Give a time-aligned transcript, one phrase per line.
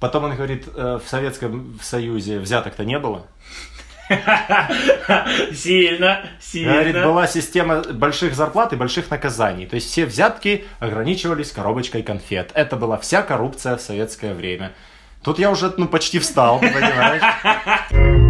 [0.00, 3.26] Потом он говорит, э, в Советском Союзе взяток-то не было.
[5.52, 6.72] Сильно, сильно.
[6.72, 9.66] Говорит, была система больших зарплат и больших наказаний.
[9.66, 12.50] То есть все взятки ограничивались коробочкой конфет.
[12.54, 14.72] Это была вся коррупция в советское время.
[15.22, 18.24] Тут я уже ну, почти встал, понимаешь?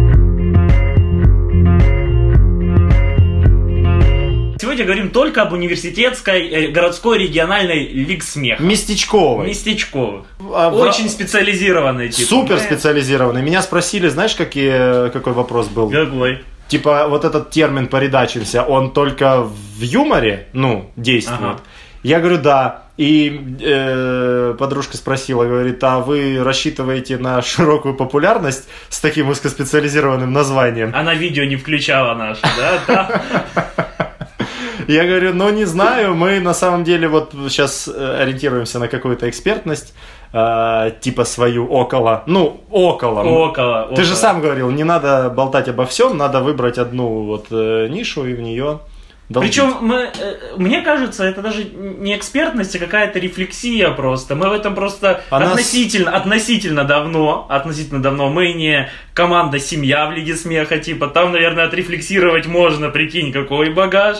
[4.79, 8.63] Сегодня говорим только об университетской, э, городской, региональной лиг смеха.
[8.63, 9.47] Местечковой.
[9.47, 10.25] Местечковых.
[10.53, 12.07] А в- Очень специализированной.
[12.07, 12.29] Типа.
[12.29, 13.41] Супер специализированный.
[13.41, 15.89] Меня спросили, знаешь, какие, какой вопрос был?
[15.89, 16.43] Какой?
[16.69, 21.41] Типа, вот этот термин «поредачился», он только в юморе, ну, действует?
[21.41, 21.59] Ага.
[22.01, 22.83] Я говорю, да.
[22.95, 30.93] И э, подружка спросила, говорит, а вы рассчитываете на широкую популярность с таким узкоспециализированным названием?
[30.95, 32.41] Она видео не включала наше,
[32.87, 33.21] да?
[34.93, 39.29] Я говорю, ну не знаю, мы на самом деле вот сейчас э, ориентируемся на какую-то
[39.29, 39.93] экспертность,
[40.33, 43.21] э, типа свою около, ну около.
[43.21, 43.87] Около.
[43.95, 44.21] Ты же около.
[44.21, 48.41] сам говорил, не надо болтать обо всем, надо выбрать одну вот э, нишу и в
[48.41, 48.79] нее
[49.29, 49.51] долбить.
[49.51, 54.33] Причем мы, э, мне кажется, это даже не экспертность, а какая-то рефлексия просто.
[54.33, 58.29] Мы в этом просто А нас- относительно, относительно давно, относительно давно.
[58.29, 64.17] Мы не команда семья в Лиге Смеха, типа там, наверное, отрефлексировать можно, прикинь, какой багаж.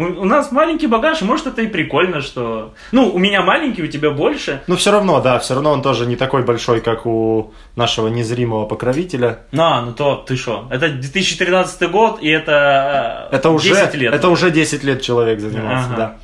[0.00, 2.72] У, у нас маленький багаж, может это и прикольно, что...
[2.90, 4.62] Ну, у меня маленький, у тебя больше.
[4.66, 8.64] Ну все равно, да, все равно он тоже не такой большой, как у нашего незримого
[8.64, 9.40] покровителя.
[9.52, 10.66] На, ну то ты что?
[10.70, 14.14] Это 2013 год, и это, э, Это уже, 10 лет.
[14.14, 15.96] это уже 10 лет человек занимался, Ага.
[15.96, 16.16] да.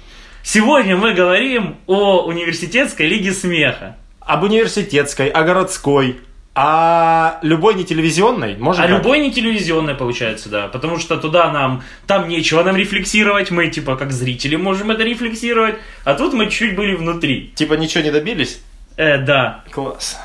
[0.43, 3.97] Сегодня мы говорим о университетской Лиге Смеха.
[4.21, 6.21] Об университетской, о городской,
[6.59, 8.97] о любой не телевизионной, можно А так?
[8.97, 10.69] любой не телевизионный получается, да.
[10.69, 15.75] Потому что туда нам, там нечего нам рефлексировать, мы типа как зрители можем это рефлексировать,
[16.05, 17.53] а тут мы чуть были внутри.
[17.55, 18.63] Типа ничего не добились?
[18.97, 19.65] Э, да.
[19.71, 20.19] Класс.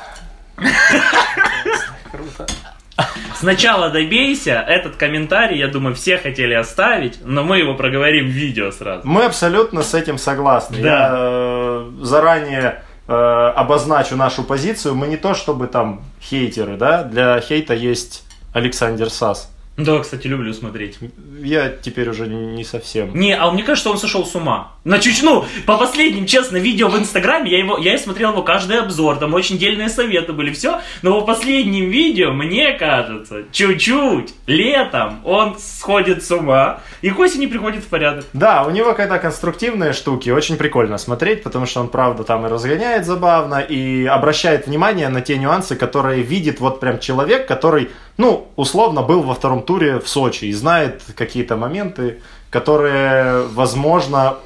[2.10, 2.46] Круто.
[3.34, 8.70] Сначала добейся, этот комментарий, я думаю, все хотели оставить, но мы его проговорим в видео
[8.70, 9.06] сразу.
[9.06, 10.78] Мы абсолютно с этим согласны.
[10.78, 10.88] Да.
[10.88, 14.94] Я э, заранее э, обозначу нашу позицию.
[14.94, 19.50] Мы не то чтобы там хейтеры, да, для хейта есть Александр Сас.
[19.82, 20.98] Да, кстати, люблю смотреть.
[21.42, 23.14] Я теперь уже не совсем.
[23.14, 24.72] Не, а мне кажется, он сошел с ума.
[24.84, 28.78] На чуть, ну, по последним, честно, видео в Инстаграме, я его, я смотрел его каждый
[28.78, 30.80] обзор, там очень дельные советы были, все.
[31.02, 37.46] Но по последним видео, мне кажется, чуть-чуть, летом он сходит с ума, и к осени
[37.46, 38.24] приходит в порядок.
[38.32, 42.48] Да, у него когда конструктивные штуки, очень прикольно смотреть, потому что он, правда, там и
[42.48, 48.48] разгоняет забавно, и обращает внимание на те нюансы, которые видит вот прям человек, который, ну,
[48.56, 54.36] условно, был во втором туре в Сочи и знает какие-то моменты, которые, возможно,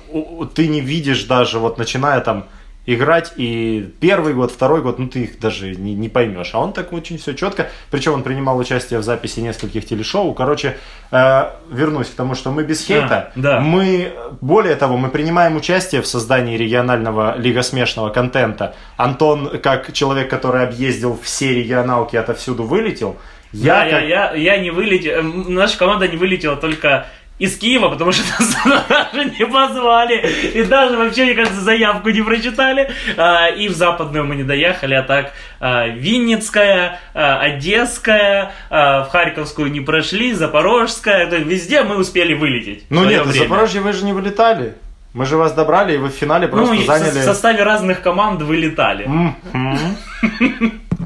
[0.54, 2.46] ты не видишь даже, вот начиная там
[2.86, 6.50] играть, и первый год, второй год, ну ты их даже не, не поймешь.
[6.54, 7.68] А он так очень все четко.
[7.90, 10.32] Причем он принимал участие в записи нескольких телешоу.
[10.34, 10.76] Короче,
[11.10, 13.32] э, вернусь к тому, что мы без хейта.
[13.34, 13.60] А, да.
[13.60, 18.76] Мы, более того, мы принимаем участие в создании регионального лигосмешного контента.
[18.96, 23.16] Антон, как человек, который объездил все регионалки, отовсюду вылетел.
[23.56, 27.06] Я, Я, я, как- я, я не вылетел, эм, наша команда не вылетела только
[27.38, 28.56] из Киева, потому что нас
[28.88, 30.26] даже не позвали.
[30.54, 32.90] И даже вообще, мне кажется, заявку не прочитали.
[33.16, 39.70] А, И в западную мы не доехали, а так а, Винницкая, а, Одесская, в Харьковскую
[39.70, 41.26] не прошли, Запорожская.
[41.28, 42.84] То есть везде мы успели вылететь.
[42.88, 43.44] в Ну нет, из время.
[43.44, 44.74] Запорожья вы же не вылетали.
[45.12, 47.20] Мы же вас добрали, и вы в финале просто Ну, и в заняли...
[47.20, 49.08] в составе разных команд вылетали.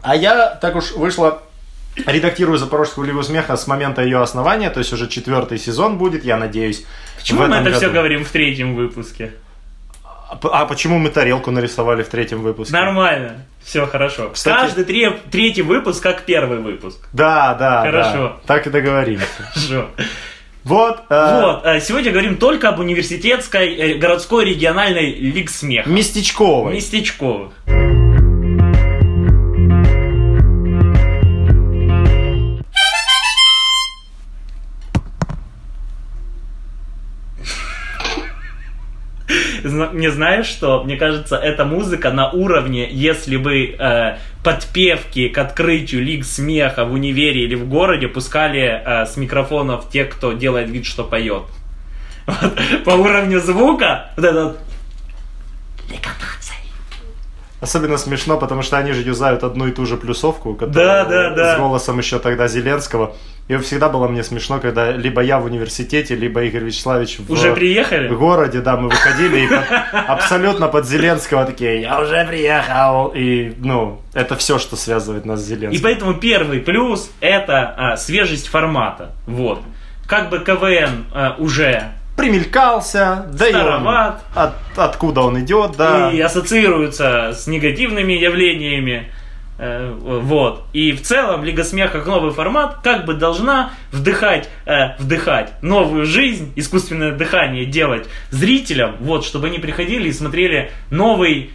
[0.02, 1.42] А я, так уж вышло,
[2.06, 6.36] редактирую Запорожскую лигу смеха с момента ее основания, то есть уже четвертый сезон будет, я
[6.36, 6.84] надеюсь.
[7.18, 7.94] Почему мы это все году.
[7.94, 9.32] говорим в третьем выпуске?
[10.30, 12.72] А А почему мы тарелку нарисовали в третьем выпуске?
[12.72, 14.30] Нормально, все хорошо.
[14.30, 17.08] Кстати- Каждый тре- третий выпуск как первый выпуск.
[17.12, 18.18] Да, да, Хорошо.
[18.18, 18.36] да.
[18.46, 19.22] Так и договорились.
[19.52, 19.86] Хорошо.
[20.62, 21.00] Вот.
[21.10, 25.88] э, Вот, э, сегодня говорим только об университетской, э, городской, региональной лиг смеха.
[25.88, 26.74] Местечковой.
[26.74, 27.50] Местечковых.
[39.70, 40.82] Не знаешь что?
[40.84, 46.92] Мне кажется, эта музыка на уровне, если бы э, подпевки к открытию лиг смеха в
[46.92, 51.44] универе или в городе пускали э, с микрофонов те, кто делает вид, что поет.
[52.26, 54.58] Вот, по уровню звука, вот это вот,
[55.90, 56.59] Лига наций.
[57.60, 61.30] Особенно смешно, потому что они же юзают одну и ту же плюсовку, которая Да, да,
[61.34, 61.54] да.
[61.56, 63.14] с голосом еще тогда Зеленского.
[63.48, 67.50] И всегда было мне смешно, когда либо я в университете, либо Игорь Вячеславович в, Уже
[67.50, 68.08] в приехали?
[68.08, 73.12] городе, да, мы выходили и под- абсолютно под Зеленского такие, я уже приехал.
[73.14, 75.82] И, ну, это все, что связывает нас с И Зеленским.
[75.82, 79.10] поэтому первый плюс это а, свежесть формата.
[79.26, 79.60] Вот.
[80.06, 81.82] Как бы КВН а, уже
[82.20, 84.22] Примелькался, да и он, Староват.
[84.34, 86.10] от- откуда он идет, да.
[86.12, 89.10] и ассоциируется с негативными явлениями.
[89.58, 90.64] Э, Вот.
[90.72, 96.06] И в целом Лига Смеха как новый формат как бы должна вдыхать, э, вдыхать новую
[96.06, 101.50] жизнь, искусственное дыхание делать зрителям, вот, чтобы они приходили и смотрели новый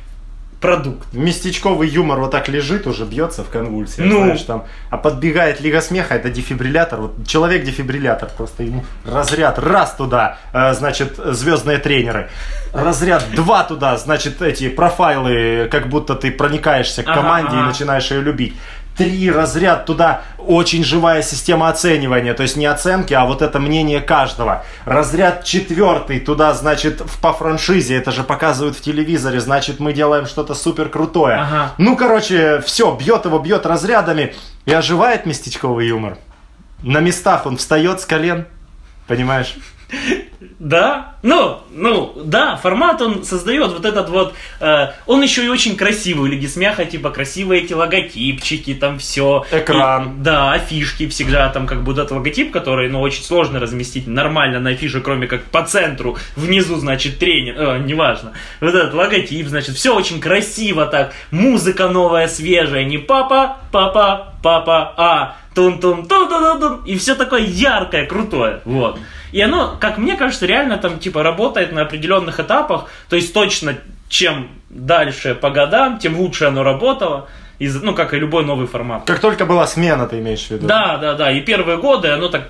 [0.65, 1.13] продукт.
[1.13, 4.23] Местечковый юмор вот так лежит, уже бьется в конвульсиях, Ну.
[4.23, 4.65] знаешь, там.
[4.89, 7.01] А подбегает Лига Смеха, это дефибриллятор.
[7.01, 12.29] Вот человек-дефибриллятор, просто ему разряд раз туда, э, значит, звездные тренеры.
[12.73, 17.67] Разряд два туда, значит, эти профайлы, как будто ты проникаешься к Ага, команде и ага.
[17.67, 18.55] начинаешь ее любить.
[18.97, 23.99] Три разряд туда, очень живая система оценивания, то есть не оценки, а вот это мнение
[23.99, 24.63] каждого.
[24.85, 30.25] Разряд четвертый туда, значит, в, по франшизе, это же показывают в телевизоре, значит, мы делаем
[30.25, 31.35] что-то супер крутое.
[31.35, 31.71] Ага.
[31.77, 34.33] Ну, короче, все, бьет его, бьет разрядами
[34.65, 36.17] и оживает местечковый юмор.
[36.81, 38.47] На местах он встает с колен,
[39.07, 39.55] понимаешь?
[40.59, 45.75] Да, ну, ну, да, формат он создает вот этот вот, э, он еще и очень
[45.75, 49.45] красивый Лиги Смеха, типа красивые эти логотипчики, там все.
[49.51, 50.23] Экран.
[50.23, 54.71] да, афишки всегда, там как бы этот логотип, который, ну, очень сложно разместить нормально на
[54.71, 58.33] афише, кроме как по центру, внизу, значит, тренер, э, неважно.
[58.61, 64.93] Вот этот логотип, значит, все очень красиво так, музыка новая, свежая, не папа, папа, папа,
[64.95, 68.99] а тун тун тун тун тун и все такое яркое, крутое, вот.
[69.31, 73.75] И оно, как мне кажется, реально там типа работает на определенных этапах, то есть точно
[74.07, 77.27] чем дальше по годам, тем лучше оно работало,
[77.57, 79.05] из, ну как и любой новый формат.
[79.05, 80.67] Как только была смена, ты имеешь в виду?
[80.67, 81.31] Да, да, да.
[81.31, 82.49] И первые годы оно так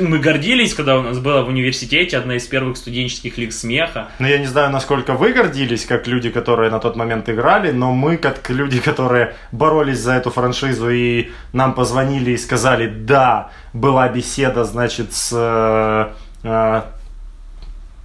[0.00, 4.08] мы гордились, когда у нас было в университете одна из первых студенческих лиг смеха.
[4.18, 7.92] Но я не знаю, насколько вы гордились, как люди, которые на тот момент играли, но
[7.92, 14.08] мы, как люди, которые боролись за эту франшизу и нам позвонили и сказали, да, была
[14.08, 16.08] беседа, значит, с э,
[16.42, 16.82] э,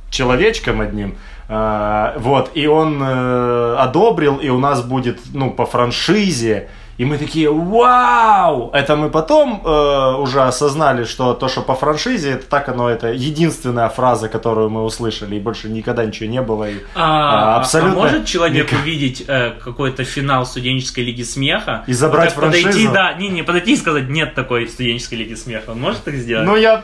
[0.10, 1.16] человечком одним,
[1.50, 7.18] э, вот, и он э, одобрил, и у нас будет, ну, по франшизе, и мы
[7.18, 8.70] такие, вау!
[8.74, 13.08] Это мы потом э, уже осознали, что то, что по франшизе, это так оно, это
[13.12, 16.70] единственная фраза, которую мы услышали, и больше никогда ничего не было.
[16.70, 18.80] И, А, а, абсолютно а может человек никак.
[18.84, 22.94] увидеть э, какой-то финал студенческой лиги смеха И забрать Вот так подойти, франшизу?
[22.94, 25.72] да, не, не подойти и сказать, нет такой студенческой лиги смеха.
[25.72, 26.46] Он может так сделать?
[26.46, 26.84] Ну, я...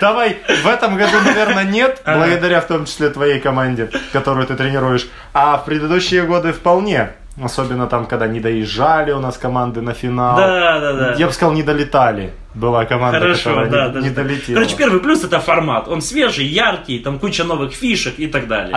[0.00, 2.18] Давай, в этом году, наверное, нет, Ага.
[2.18, 5.08] благодаря в том числе твоей команде, которую ты тренируешь.
[5.32, 7.10] А в предыдущие годы вполне.
[7.42, 10.36] Особенно там, когда не доезжали у нас команды на финал.
[10.36, 11.14] да, да, да.
[11.14, 12.32] Я бы сказал, не долетали.
[12.54, 14.54] Была команда, Хорошо, которая да, не, даже не долетела.
[14.56, 15.86] Короче, первый плюс это формат.
[15.86, 18.76] Он свежий, яркий, там куча новых фишек и так далее.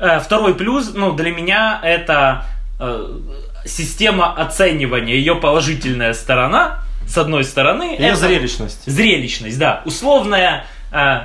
[0.00, 2.44] Э, Второй плюс, ну, для меня это
[2.78, 3.18] э,
[3.64, 7.96] система оценивания, ее положительная сторона, с одной стороны.
[7.98, 8.82] Ее это- зрелищность.
[8.86, 9.82] Зрелищность, да.
[9.84, 11.20] Условная, э,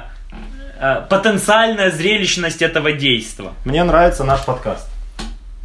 [1.10, 3.54] потенциальная зрелищность этого действа.
[3.66, 4.88] Мне нравится наш подкаст.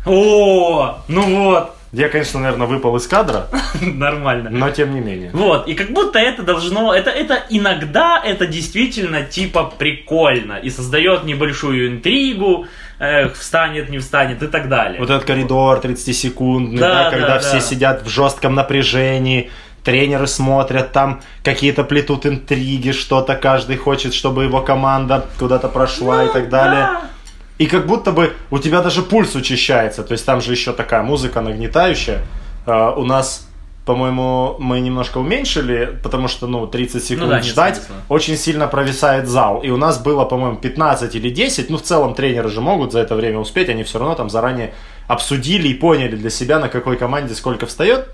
[0.07, 3.49] О, ну вот, Я, конечно, наверное, выпал из кадра,
[3.81, 4.49] нормально.
[4.51, 5.31] но тем не менее.
[5.33, 11.25] Вот, и как будто это должно, это, это иногда это действительно типа прикольно и создает
[11.25, 12.67] небольшую интригу,
[12.99, 14.99] э, встанет, не встанет и так далее.
[15.01, 17.61] Вот этот коридор 30-секундный, Да, да, когда да, все да.
[17.61, 19.51] сидят в жестком напряжении,
[19.89, 26.29] тренеры смотрят, там какие-то плетут интриги, что-то каждый хочет, чтобы его команда куда-то прошла и
[26.29, 26.89] так далее.
[26.93, 27.09] Ну Да.
[27.57, 30.03] И как будто бы у тебя даже пульс учащается.
[30.03, 32.21] То есть там же еще такая музыка нагнетающая.
[32.67, 33.49] А, у нас,
[33.87, 37.95] по-моему, мы немножко уменьшили, потому что, ну, 30 секунд да, нет ждать смысла.
[38.11, 39.63] очень сильно провисает зал.
[39.63, 41.71] И у нас было, по-моему, 15 или 10.
[41.71, 43.71] Ну, в целом тренеры же могут за это время успеть.
[43.71, 44.75] Они все равно там заранее
[45.07, 48.09] обсудили и поняли для себя, на какой команде сколько встает.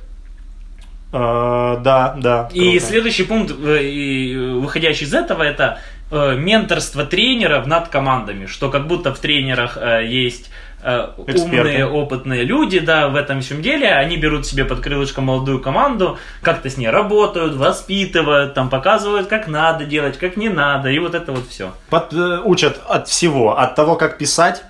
[1.16, 2.48] А, да, да.
[2.52, 2.86] И круто.
[2.86, 5.78] следующий пункт, э, э, выходящий из этого, это
[6.10, 10.50] э, менторство тренеров над командами, что как будто в тренерах есть
[10.82, 11.40] Эксперты.
[11.40, 16.18] умные, опытные люди, да, в этом всем деле, они берут себе под крылышко молодую команду,
[16.42, 21.14] как-то с ней работают, воспитывают, там показывают, как надо делать, как не надо, и вот
[21.14, 21.72] это вот все.
[21.90, 24.62] Под- учат от всего, от того, как писать,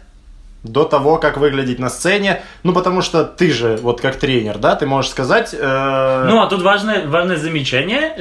[0.64, 2.42] до того, как выглядеть на сцене.
[2.62, 5.54] Ну, потому что ты же, вот как тренер, да, ты можешь сказать...
[5.54, 8.14] э, Ну, а тут важное, важное замечание.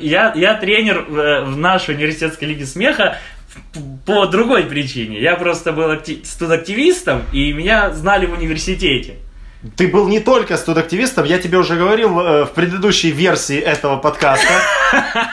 [0.00, 3.16] Я, я тренер в, в нашей университетской лиге смеха
[4.04, 5.18] по другой причине.
[5.20, 9.14] Я просто был акти- студактивистом, и меня знали в университете.
[9.76, 14.52] Ты был не только студактивистом, я тебе уже говорил э, в предыдущей версии этого подкаста.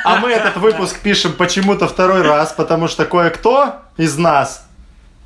[0.05, 4.65] А мы этот выпуск пишем почему-то второй раз, потому что кое-кто из нас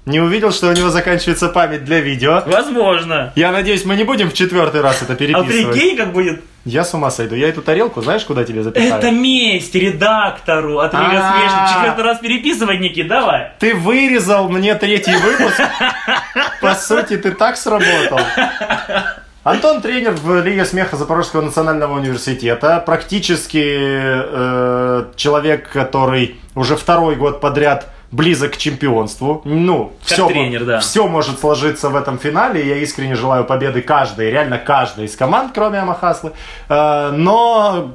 [0.07, 2.41] не увидел, что у него заканчивается память для видео.
[2.45, 3.33] Возможно.
[3.35, 5.73] Я надеюсь, мы не будем в четвертый раз это А переписывать.
[5.73, 7.35] прикинь, как будет Я с ума сойду.
[7.35, 8.93] Я эту тарелку, знаешь, куда тебе запихаю?
[8.95, 11.05] Это месть редактору от Рига.
[11.09, 11.67] Смешно.
[11.73, 13.51] Четвертый раз переписывай, Никит, давай.
[13.59, 15.61] Ты вырезал мне третий выпуск.
[16.61, 18.19] По сути, ты так сработал.
[19.43, 22.83] Антон тренер в Лиге смеха Запорожского национального университета.
[22.85, 29.41] Практически э, человек, который уже второй год подряд близок к чемпионству.
[29.45, 30.79] Ну, Как все, тренер, да.
[30.79, 32.65] все может сложиться в этом финале.
[32.65, 36.31] Я искренне желаю победы каждой, реально каждой из команд, кроме Амахаслы.
[36.69, 37.91] Э, но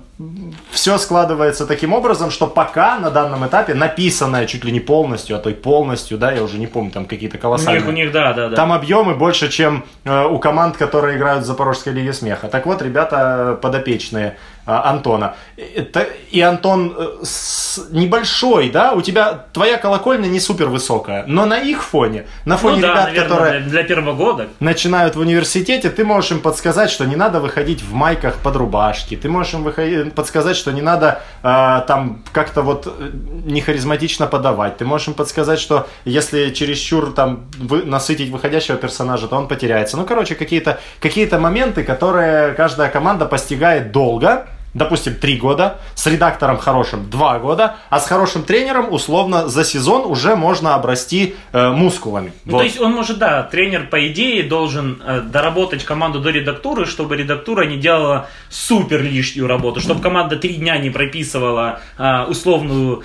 [0.71, 5.39] все складывается таким образом, что пока на данном этапе написанное чуть ли не полностью, а
[5.39, 7.81] то и полностью, да, я уже не помню, там какие-то У колоссальные.
[7.81, 8.57] них, у них, да, да, да.
[8.57, 12.49] Там объемы больше, чем э, у команд, которые играют в Запорожской лиге смеха.
[12.49, 14.37] Так вот, ребята подопечные
[14.67, 15.35] э, Антона.
[15.77, 21.47] Это, и Антон э, с- небольшой, да, у тебя твоя колокольня не супер высокая, но
[21.47, 24.49] на их фоне, на фоне ну да, ребят, наверное, которые для, для первого года.
[24.61, 29.17] начинают в университете, ты можешь им подсказать, что не надо выходить в майках под рубашки,
[29.17, 33.11] ты можешь им выходи- подсказать, что не надо э, там как-то вот э,
[33.45, 39.29] не харизматично подавать, ты можешь им подсказать, что если чересчур там вы, насытить выходящего персонажа,
[39.29, 39.97] то он потеряется.
[39.97, 46.59] Ну, короче, какие-то какие моменты, которые каждая команда постигает долго, допустим, три года, с редактором
[46.59, 52.33] хорошим два года, а с хорошим тренером, условно, за сезон уже можно обрасти э, мускулами.
[52.45, 52.59] Ну, Вот.
[52.59, 57.17] то есть он может, да, тренер, по идее, должен э, доработать команду до редактуры, чтобы
[57.17, 63.03] редактура не делала супер лишнюю работу, чтобы команда три дня не прописывала э, условную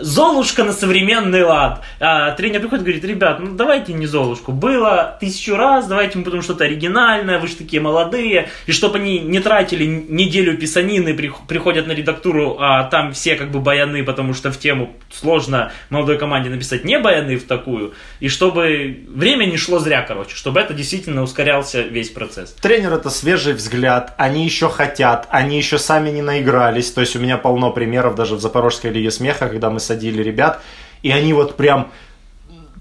[0.00, 1.82] Золушка на современный лад.
[2.00, 4.52] А тренер приходит и говорит, ребят, ну давайте не Золушку.
[4.52, 8.48] Было тысячу раз, давайте мы будем что-то оригинальное, вы же такие молодые.
[8.66, 13.50] И чтобы они не тратили неделю писанины, прих- приходят на редактуру, а там все как
[13.50, 17.94] бы баяны, потому что в тему сложно молодой команде написать не баяны в такую.
[18.20, 22.52] И чтобы время не шло зря, короче, чтобы это действительно ускорялся весь процесс.
[22.60, 26.92] Тренер это свежий взгляд, они еще хотят, они еще сами не наигрались.
[26.92, 30.60] То есть у меня полно примеров даже в Запорожской лиге смеха, когда мы садили ребят,
[31.02, 31.90] и они вот прям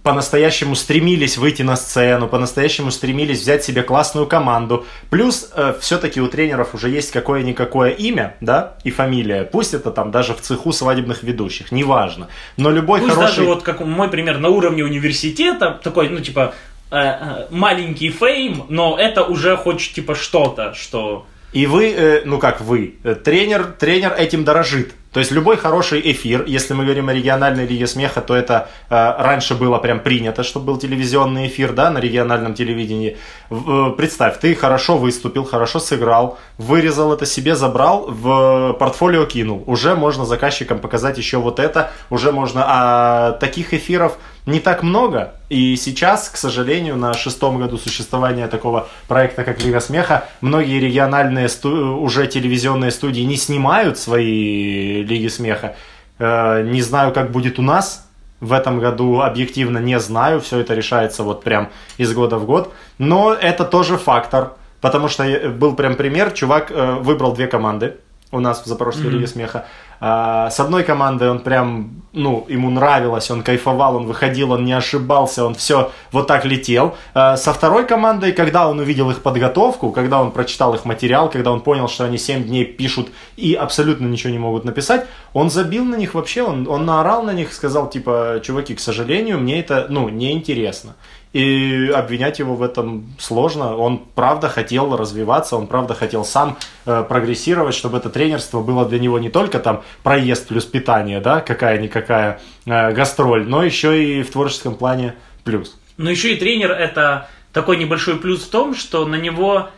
[0.04, 4.86] по-настоящему стремились выйти на сцену, по-настоящему стремились взять себе классную команду.
[5.10, 9.46] Плюс э, все-таки у тренеров уже есть какое-никакое имя, да, и фамилия.
[9.46, 12.28] Пусть это там даже в цеху свадебных ведущих, неважно.
[12.58, 13.38] Но любой Пусть хороший...
[13.38, 16.54] даже вот как мой пример на уровне университета, такой, ну типа
[16.92, 21.26] э, э, маленький фейм, но это уже хоть типа что-то, что...
[21.54, 24.94] И вы, э, ну как вы, э, тренер, тренер этим дорожит.
[25.14, 28.96] То есть любой хороший эфир, если мы говорим о региональной лиге смеха, то это э,
[29.20, 33.18] раньше было прям принято, чтобы был телевизионный эфир, да, на региональном телевидении.
[33.50, 39.64] В- э, представь, ты хорошо выступил, хорошо сыграл, вырезал это себе, забрал, в портфолио кинул.
[39.68, 42.64] Уже можно заказчикам показать еще вот это, уже можно...
[42.66, 45.36] А таких эфиров не так много.
[45.50, 51.48] И сейчас, к сожалению, на шестом году существования такого проекта, как Лига Смеха, многие региональные
[51.50, 55.76] сту- уже телевизионные студии не снимают свои Лиги Смеха.
[56.20, 58.06] Э, Не знаю, как будет у нас.
[58.40, 60.40] В этом году объективно не знаю.
[60.42, 62.74] Все это решается вот прям из года в год.
[62.98, 64.54] Но это тоже фактор.
[64.82, 66.32] Потому что э, был прям пример.
[66.32, 67.96] Чувак э, выбрал две команды
[68.32, 69.66] у нас в Запорожской Лиге Смеха.
[70.06, 74.74] А, С одной командой он прям, ну, ему нравилось, он кайфовал, он выходил, он не
[74.74, 76.96] ошибался, он все вот так летел.
[77.14, 81.54] А, Со второй командой, когда он увидел их подготовку, когда он прочитал их материал, когда
[81.54, 85.86] он понял, что они 7 дней пишут и абсолютно ничего не могут написать, он забил
[85.86, 89.88] на них вообще, он, он наорал на них, сказал, типа, чуваки, к сожалению, мне это,
[89.88, 90.96] ну, неинтересно.
[91.34, 93.76] И обвинять его в этом сложно.
[93.76, 99.00] Он правда хотел развиваться, он правда хотел сам э, прогрессировать, чтобы это тренерство было для
[99.00, 104.32] него не только там проезд плюс питание, да, какая-никакая э, гастроль, но еще и в
[104.32, 105.76] творческом плане плюс.
[105.98, 109.70] Но еще и тренер это такой небольшой плюс в том, что на него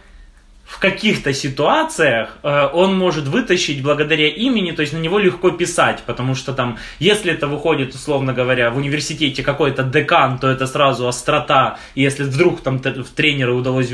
[0.65, 6.03] в каких-то ситуациях э, он может вытащить благодаря имени, то есть на него легко писать,
[6.05, 11.07] потому что там, если это выходит, условно говоря, в университете какой-то декан, то это сразу
[11.07, 13.93] острота, и если вдруг там в тренера удалось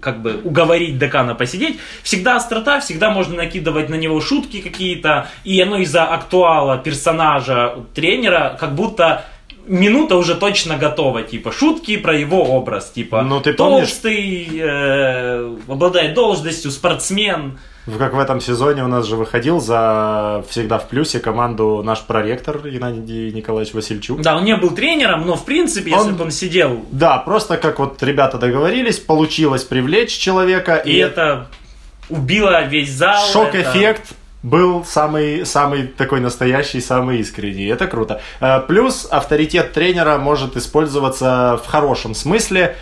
[0.00, 5.60] как бы уговорить декана посидеть, всегда острота, всегда можно накидывать на него шутки какие-то, и
[5.60, 9.24] оно из-за актуала персонажа тренера как будто
[9.66, 15.56] минута уже точно готова, типа шутки про его образ, типа Ну, ты помнишь- толстый, э,
[15.68, 17.58] обладает должностью, спортсмен.
[17.98, 22.60] Как в этом сезоне у нас же выходил за всегда в плюсе команду наш проректор
[22.68, 24.20] Геннадий Николаевич Васильчук.
[24.20, 27.56] Да, он не был тренером, но в принципе, если Он- бы он сидел, Да, просто
[27.56, 31.46] как вот ребята договорились, получилось привлечь человека, и это
[32.08, 33.24] убило весь зал.
[33.24, 37.66] это- Шок-эффект был самый, самый такой настоящий, самый искренний.
[37.66, 38.20] Это круто.
[38.40, 42.76] Э, Плюс авторитет тренера может использоваться в хорошем смысле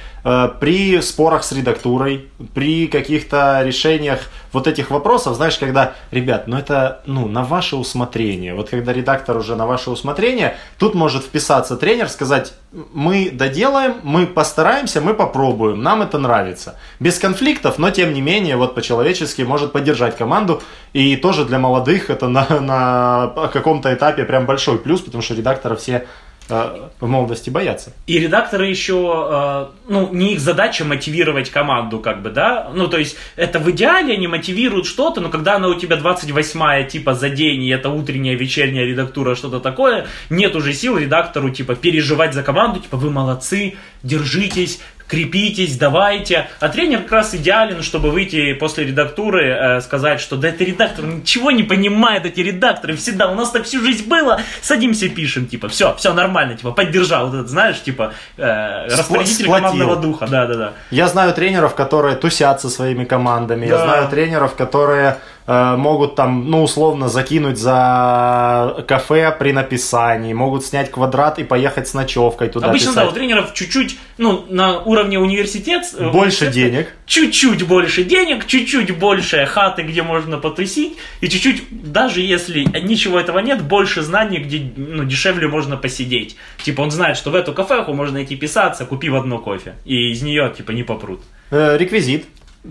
[0.60, 4.20] при спорах с редактурой, при каких-то решениях
[4.52, 8.54] вот этих вопросов, знаешь, когда, ребят, ну это ну, на ваше усмотрение.
[8.54, 12.52] Вот когда редактор уже на ваше усмотрение, тут может вписаться тренер, сказать,
[12.92, 16.76] мы доделаем, мы постараемся, мы попробуем, нам это нравится.
[17.00, 20.62] Без конфликтов, но тем не менее, вот по-человечески может поддержать команду.
[20.92, 25.76] И тоже для молодых это на, на каком-то этапе прям большой плюс, потому что редактора
[25.76, 26.04] все э,
[26.48, 27.92] в молодости боятся.
[28.06, 32.98] И редакторы еще, э, ну, не их задача мотивировать команду, как бы, да, ну, то
[32.98, 37.28] есть, это в идеале они мотивируют что-то, но когда она у тебя 28-я, типа, за
[37.28, 42.42] день, и это утренняя, вечерняя редактура, что-то такое, нет уже сил редактору, типа, переживать за
[42.42, 46.48] команду, типа, вы молодцы, держитесь, крепитесь, давайте.
[46.60, 51.04] А тренер как раз идеален, чтобы выйти после редактуры, э, сказать, что да это редактор
[51.06, 55.68] ничего не понимает, эти редакторы всегда, у нас так всю жизнь было, садимся пишем, типа,
[55.68, 59.54] все, все нормально, типа, поддержал, вот этот, знаешь, типа, э, распорядитель сплотил.
[59.68, 60.72] командного духа, да-да-да.
[60.90, 63.66] Я знаю тренеров, которые тусят со своими командами.
[63.66, 63.84] Я Да.
[63.84, 65.16] знаю тренеров, которые
[65.48, 71.94] могут там, ну, условно, закинуть за кафе при написании, могут снять квадрат и поехать с
[71.94, 73.12] ночевкой туда Обычно, да, писать.
[73.12, 75.84] у тренеров чуть-чуть, ну, на уровне университет...
[75.96, 76.88] э, Больше денег.
[77.06, 81.62] Чуть-чуть больше денег, чуть-чуть больше хаты, где можно потусить, и чуть-чуть,
[81.92, 86.36] даже если ничего этого нет, больше знаний, где ну, дешевле можно посидеть.
[86.62, 90.20] Типа он знает, что в эту кафеху можно идти писаться, купив одно кофе, и из
[90.20, 91.22] нее типа не попрут.
[91.50, 92.26] Э, реквизит.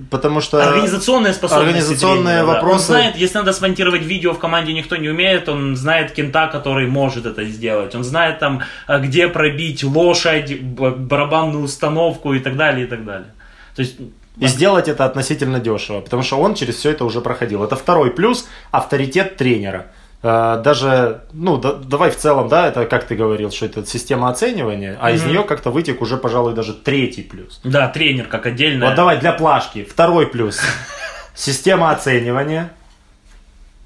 [0.10, 0.62] Потому что...
[0.62, 1.70] Организационные способности.
[1.70, 2.54] организационные тренера, да.
[2.54, 2.92] вопросы.
[2.92, 6.88] Он знает, если надо смонтировать видео в команде никто не умеет, он знает кента, который
[6.88, 7.96] может это сделать.
[7.96, 13.34] Он знает там, а, где пробить лошадь, барабанную установку и так далее, и так далее.
[13.76, 13.96] То есть
[14.40, 17.64] И сделать это относительно дешево, потому что он через все это уже проходил.
[17.64, 19.88] Это второй плюс– авторитет тренера.
[20.24, 24.30] Э, Даже, ну, да- давай в целом, да, это как ты говорил, что это система
[24.30, 25.30] оценивания, а из Мгм.
[25.32, 27.60] нее как-то вытек уже, пожалуй, даже третий плюс.
[27.64, 28.88] Да, тренер как отдельно.
[28.88, 29.84] Вот давай для плашки.
[29.84, 30.60] Второй плюс.
[31.36, 32.72] Система оценивания.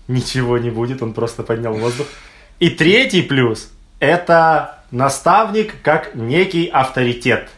[0.08, 2.08] Ничего не будет, он просто поднял воздух.
[2.60, 7.50] И третий плюс– это наставник как некий авторитет.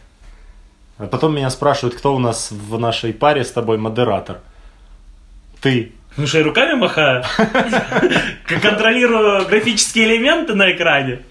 [0.98, 4.38] А потом меня спрашивают, кто у нас в нашей паре с тобой модератор.
[5.60, 5.92] Ты.
[6.16, 7.24] Ну что, я руками махаю?
[8.46, 11.22] Контролирую графические элементы на экране.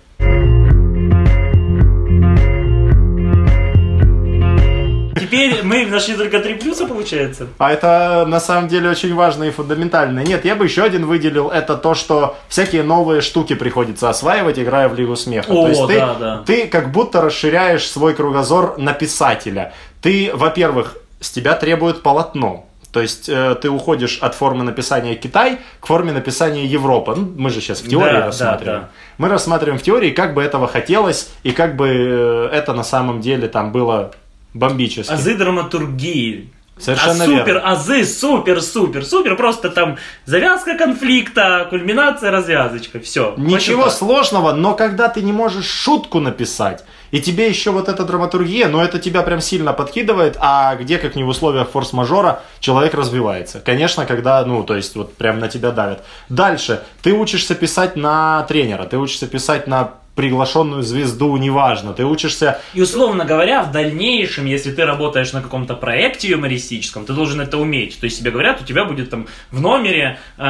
[5.16, 7.48] Теперь мы нашли только три плюса, получается.
[7.60, 10.20] А это на самом деле очень важно и фундаментально.
[10.20, 11.50] Нет, я бы еще один выделил.
[11.50, 15.50] Это то, что всякие новые штуки приходится осваивать, играя в Лигу Смеха.
[15.50, 16.44] О, то есть ты, да, да.
[16.46, 19.72] ты как будто расширяешь свой кругозор на писателя.
[20.02, 22.68] Ты, во-первых, с тебя требует полотно.
[22.94, 27.16] То есть э, ты уходишь от формы написания Китай к форме написания Европа.
[27.16, 28.82] Ну, мы же сейчас в теории Да, да, рассматриваем.
[28.82, 28.90] да.
[29.18, 33.20] Мы рассматриваем в теории, как бы этого хотелось, и как бы э, это на самом
[33.20, 34.12] деле там было
[34.54, 35.12] бомбически.
[35.12, 36.52] Азы драматургии.
[36.78, 37.72] Совершенно а супер, верно.
[37.72, 39.36] азы, супер, супер, супер.
[39.38, 43.00] Просто там завязка конфликта, кульминация, развязочка.
[43.00, 43.34] Все.
[43.38, 48.68] Ничего сложного, но когда ты не можешь шутку написать, и тебе еще вот эта драматургия,
[48.68, 53.60] но это тебя прям сильно подкидывает, а где, как не в условиях форс-мажора, человек развивается.
[53.60, 56.04] Конечно, когда, ну, то есть вот прям на тебя давят.
[56.30, 62.60] Дальше, ты учишься писать на тренера, ты учишься писать на приглашенную звезду, неважно, ты учишься
[62.74, 67.60] И условно говоря, в дальнейшем, если ты работаешь на каком-то проекте юмористическом, ты должен это
[67.60, 68.00] уметь.
[68.00, 70.44] То есть тебе говорят, у тебя будет там в номере э,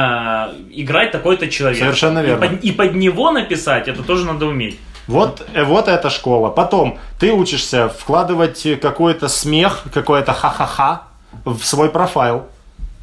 [0.70, 1.78] играть такой-то человек.
[1.78, 2.48] Совершенно И верно.
[2.48, 4.78] под, и под него написать, это тоже надо уметь.
[5.06, 6.50] Вот, э, вот эта школа.
[6.50, 11.02] Потом ты учишься вкладывать какой-то смех, какое-то ха-ха-ха
[11.44, 12.46] в свой профайл.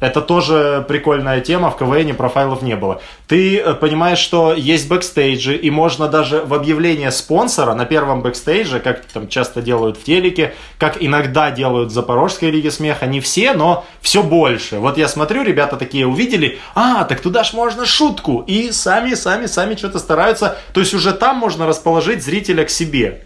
[0.02, 3.00] Это тоже прикольная тема, в КВН профайлов не было.
[3.28, 8.80] Ты э, понимаешь, что есть бэкстейджи, и можно даже в объявление спонсора на первом бэкстейдже,
[8.80, 13.52] как там часто делают в телеке, как иногда делают в Запорожской лиге смеха, не все,
[13.52, 14.80] но все больше.
[14.80, 19.46] Вот я смотрю, ребята такие увидели, а, так туда ж можно шутку, и сами, сами,
[19.46, 20.58] сами что-то стараются.
[20.72, 23.22] То есть уже там можно расположить зрителя к себе.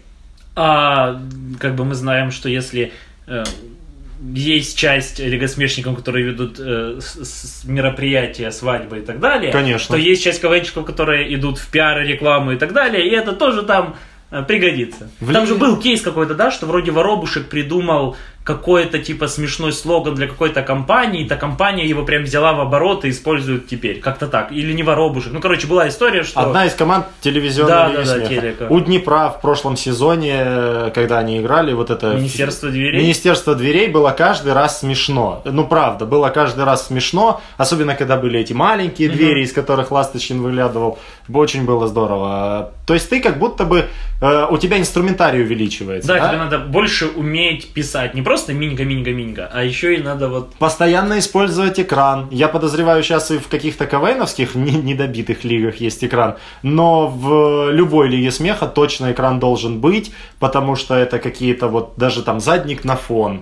[0.55, 1.19] А
[1.59, 2.93] как бы мы знаем, что если
[3.25, 3.45] э,
[4.33, 9.95] есть часть лигосмешников, которые ведут э, с- с- мероприятия, свадьбы и так далее, Конечно.
[9.95, 13.63] то есть часть КВНщиков, которые идут в пиар, рекламу и так далее, и это тоже
[13.63, 13.95] там
[14.31, 15.09] э, пригодится.
[15.19, 20.15] В Там же был кейс какой-то, да, что вроде Воробушек придумал какой-то типа смешной слоган
[20.15, 23.99] для какой-то компании, и та компания его прям взяла в оборот и использует теперь.
[23.99, 24.53] Как-то так.
[24.53, 25.33] Или не Воробушек.
[25.33, 26.39] Ну, короче, была история, что...
[26.39, 28.67] Одна из команд телевизионной Да, да, да, телека.
[28.69, 32.13] У Днепра в прошлом сезоне, э, когда они играли, вот это...
[32.13, 33.01] Министерство дверей.
[33.01, 35.41] Министерство дверей было каждый раз смешно.
[35.43, 37.41] Ну, правда, было каждый раз смешно.
[37.57, 40.99] Особенно, когда были эти маленькие двери, из которых Ласточкин выглядывал.
[41.33, 42.71] Очень было здорово.
[42.85, 43.89] То есть ты как будто бы...
[44.21, 46.07] э, у тебя инструментарий увеличивается.
[46.07, 46.27] Да, да?
[46.29, 48.13] тебе надо больше уметь писать.
[48.13, 50.53] Не просто минька, минька, минька, а еще и надо вот...
[50.55, 52.27] Постоянно использовать экран.
[52.31, 56.35] Я подозреваю, сейчас и в каких-то КВНовских не- недобитых лигах есть экран.
[56.63, 62.23] Но в любой лиге смеха точно экран должен быть, потому что это какие-то вот даже
[62.23, 63.41] там задник на фон.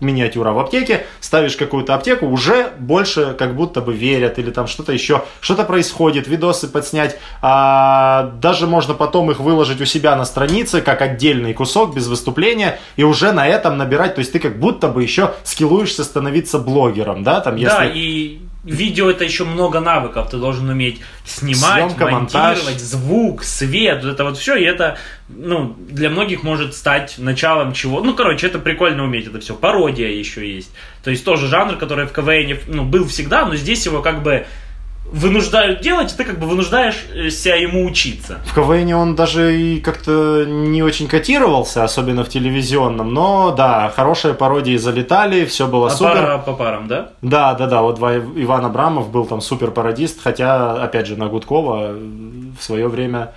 [0.00, 4.92] Миниатюра в аптеке, ставишь какую-то аптеку, уже больше как будто бы верят или там что-то
[4.92, 10.80] еще, что-то происходит, видосы подснять, а, даже можно потом их выложить у себя на странице,
[10.80, 14.88] как отдельный кусок без выступления, и уже на этом набирать, то есть ты как будто
[14.88, 17.76] бы еще скиллуешься становиться блогером, да, там если...
[17.76, 20.28] Да, и видео это еще много навыков.
[20.30, 22.58] Ты должен уметь снимать, Съемка, монтаж.
[22.58, 24.56] монтировать, звук, свет, вот это вот все.
[24.56, 28.00] И это, ну, для многих может стать началом чего.
[28.00, 29.54] Ну, короче, это прикольно уметь это все.
[29.54, 30.70] Пародия еще есть.
[31.02, 34.46] То есть тоже жанр, который в КВН ну, был всегда, но здесь его как бы
[35.12, 38.38] вынуждают делать, и ты как бы вынуждаешь э, себя ему учиться.
[38.46, 44.34] В КВН он даже и как-то не очень котировался, особенно в телевизионном, но да, хорошие
[44.34, 46.12] пародии залетали, все было А супер.
[46.12, 47.10] пара по парам, да?
[47.22, 51.26] Да, да, да, вот два- Иван Абрамов был там супер пародист, хотя, опять же, на
[51.26, 51.98] Гудкова э,
[52.58, 53.32] в свое время,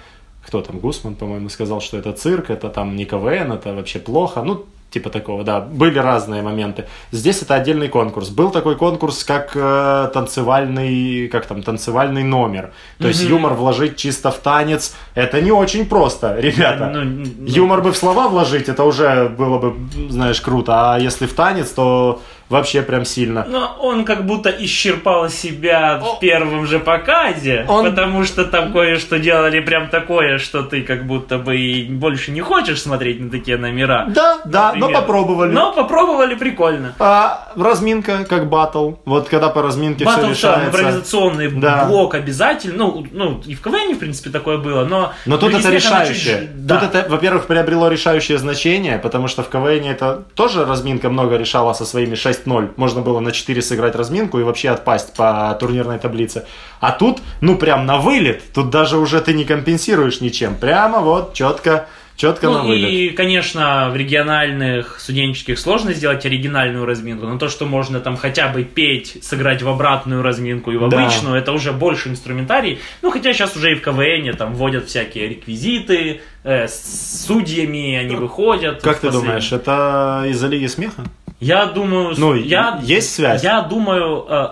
[0.45, 4.43] кто там, Гусман, по-моему, сказал, что это цирк, это там не КВН, это вообще плохо,
[4.43, 6.85] ну, типа такого, да, были разные моменты.
[7.11, 8.29] Здесь это отдельный конкурс.
[8.29, 12.71] Был такой конкурс, как э, танцевальный, как там, танцевальный номер.
[12.99, 16.91] То есть юмор вложить чисто в танец, это не очень просто, ребята.
[16.93, 19.73] Ну, Юмор бы в слова вложить, это уже было бы,
[20.09, 20.93] знаешь, круто.
[20.93, 23.45] А если в танец, то вообще прям сильно.
[23.49, 29.19] Но он как будто исчерпал себя в первом же показе, Он- потому что там кое-что
[29.19, 33.57] делали прям такое, что ты как будто бы и больше не хочешь смотреть на такие
[33.57, 34.05] номера.
[34.09, 35.51] Да, да, но попробовали.
[35.51, 36.93] Но попробовали прикольно.
[36.99, 38.93] А разминка как батл.
[39.05, 40.67] Вот когда по разминке все Батл в целом, решается.
[40.79, 41.85] импровизационный Да.
[41.85, 42.73] блок обязательно.
[42.77, 45.11] Ну, ну, и в КВН, в принципе, такое было, но...
[45.25, 46.39] Но тут в это решающее.
[46.41, 46.79] чуть- Да.
[46.79, 51.73] Тут это, во-первых, приобрело решающее значение, потому что в КВН это тоже разминка много решала
[51.73, 52.71] со своими 6-0.
[52.75, 56.45] Можно было на 4 сыграть разминку и вообще отпасть по турнирной таблице.
[56.79, 58.41] А тут, ну прям на вылет.
[58.53, 60.55] Тут даже уже ты не компенсируешь ничем.
[60.55, 62.89] Прямо вот четко, четко на Ну вылет.
[62.89, 68.49] и, конечно, в региональных студенческих сложно сделать оригинальную разминку, но то, что можно там хотя
[68.49, 70.97] бы петь, сыграть в обратную разминку и в Да.
[70.99, 72.79] обычную, это уже больше инструментарий.
[73.01, 78.15] Ну, хотя сейчас уже и в КВН там вводят всякие реквизиты, э, с судьями они
[78.15, 78.81] выходят.
[78.81, 81.03] Как ты думаешь, это из-за Лиги Смеха?
[81.43, 83.43] Я думаю, Ну, я, есть связь?
[83.43, 84.47] Я думаю, э,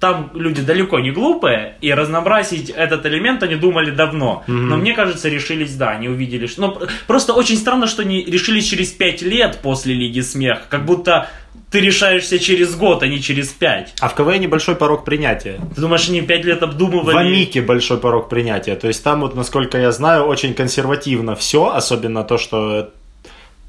[0.00, 4.42] там люди далеко не глупые, и разнообразить этот элемент они думали давно.
[4.46, 6.46] Но мне кажется, решились, да, они увидели.
[6.46, 10.62] что- пр- просто очень странно, что они решились через пять лет после Лиги Смеха.
[10.68, 11.28] Как будто
[11.70, 13.94] ты решаешься через год, а не через пять.
[14.00, 15.58] А в КВН большой порог принятия.
[15.74, 17.16] Ты думаешь, они пять лет В обдумывали?
[17.16, 18.76] Амике большой порог принятия.
[18.76, 22.90] То есть там вот, насколько я знаю, очень консервативно все, особенно то, что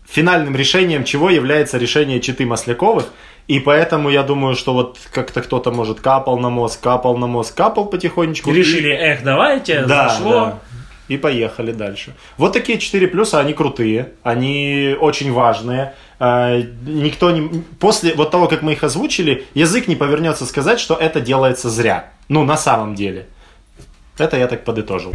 [0.10, 3.06] финальным решением чего является решение читы Масляковых.
[3.48, 7.56] И поэтому я думаю, что вот как-то кто-то, может, капал на мозг, капал на мозг,
[7.56, 8.52] капал потихонечку.
[8.52, 10.32] И решили, эх, давайте, Да, зашло.
[10.32, 10.60] да.
[11.08, 12.14] И поехали дальше.
[12.38, 15.94] Вот такие 4 плюса, они крутые, они очень важные.
[16.20, 17.64] А, Никто не...
[17.80, 22.10] После вот того, как мы их озвучили, язык не повернется сказать, что это делается зря.
[22.28, 23.28] Ну, на самом деле.
[24.18, 25.14] Это я так подытожил.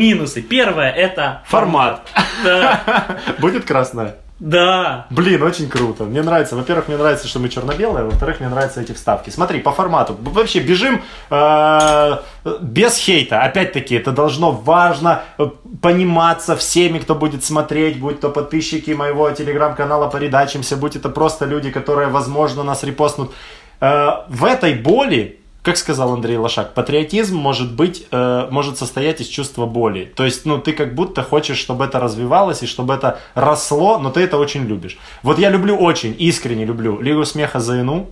[0.00, 0.40] Минусы.
[0.42, 2.08] Первое это Формат.
[3.38, 4.16] Будет красное.
[4.38, 5.06] да.
[5.10, 6.04] Блин, очень круто.
[6.04, 6.56] Мне нравится.
[6.56, 8.04] Во-первых, мне нравится, что мы черно-белые.
[8.04, 9.30] Во-вторых, мне нравятся эти вставки.
[9.30, 10.16] Смотри, по формату.
[10.18, 12.16] Вообще, бежим э,
[12.60, 13.42] без хейта.
[13.42, 15.46] Опять-таки, это должно важно э,
[15.82, 21.70] пониматься всеми, кто будет смотреть, будь то подписчики моего телеграм-канала «Поредачимся», будь это просто люди,
[21.70, 23.32] которые, возможно, нас репостнут.
[23.80, 29.26] Э, в этой боли как сказал Андрей Лошак, патриотизм может быть, э, может состоять из
[29.28, 30.10] чувства боли.
[30.16, 34.10] То есть, ну, ты как будто хочешь, чтобы это развивалось и чтобы это росло, но
[34.10, 34.98] ты это очень любишь.
[35.22, 38.08] Вот я люблю очень, искренне люблю Лигу смеха за Ину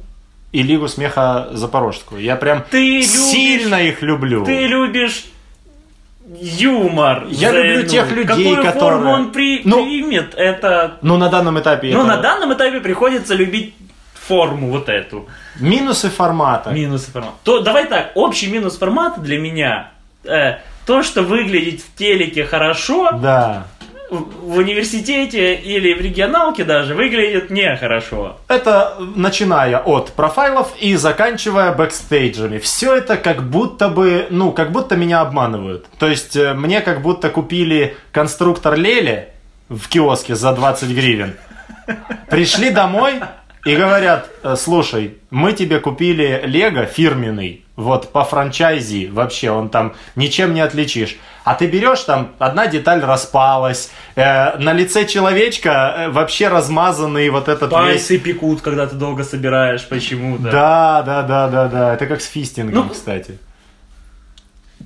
[0.52, 2.20] и Лигу смеха Запорожскую.
[2.22, 4.44] Я прям Ты любишь- сильно их люблю.
[4.44, 5.24] Ты любишь
[6.40, 7.26] юмор.
[7.30, 7.88] Я за люблю Ину.
[7.88, 10.98] тех людей, Какую которые- форму он при- Ну, примет, это...
[11.02, 13.74] Ну, на данном этапе Ну, это- на данном этапе приходится любить
[14.28, 15.26] форму вот эту.
[15.60, 16.70] Минусы формата.
[16.70, 17.34] Минусы формата.
[17.44, 19.90] То давай так, общий минус формата для меня
[20.24, 23.64] э, то, что выглядит в телеке хорошо, Да.
[24.10, 28.36] в, в университете или в регионалке даже выглядит нехорошо.
[28.48, 32.58] Это начиная от профайлов и заканчивая бэкстейджами.
[32.58, 35.86] Все это как будто бы, ну, как будто меня обманывают.
[35.98, 39.28] То есть э, мне как будто купили конструктор Лели
[39.68, 41.34] в киоске за 20 гривен.
[42.30, 43.14] Пришли домой
[43.68, 49.94] и говорят, «Э, слушай, мы тебе купили Лего фирменный, вот по франчайзи вообще, он там
[50.16, 51.16] ничем не отличишь.
[51.44, 57.48] А ты берешь там, одна деталь распалась, э, на лице человечка э, вообще размазанный вот
[57.48, 57.78] этот весь...
[57.78, 60.50] Пальцы пекут, когда ты долго собираешь почему-то.
[60.50, 61.94] Да, да, да, да, да.
[61.94, 63.38] Это как с фистингом, Ну, кстати.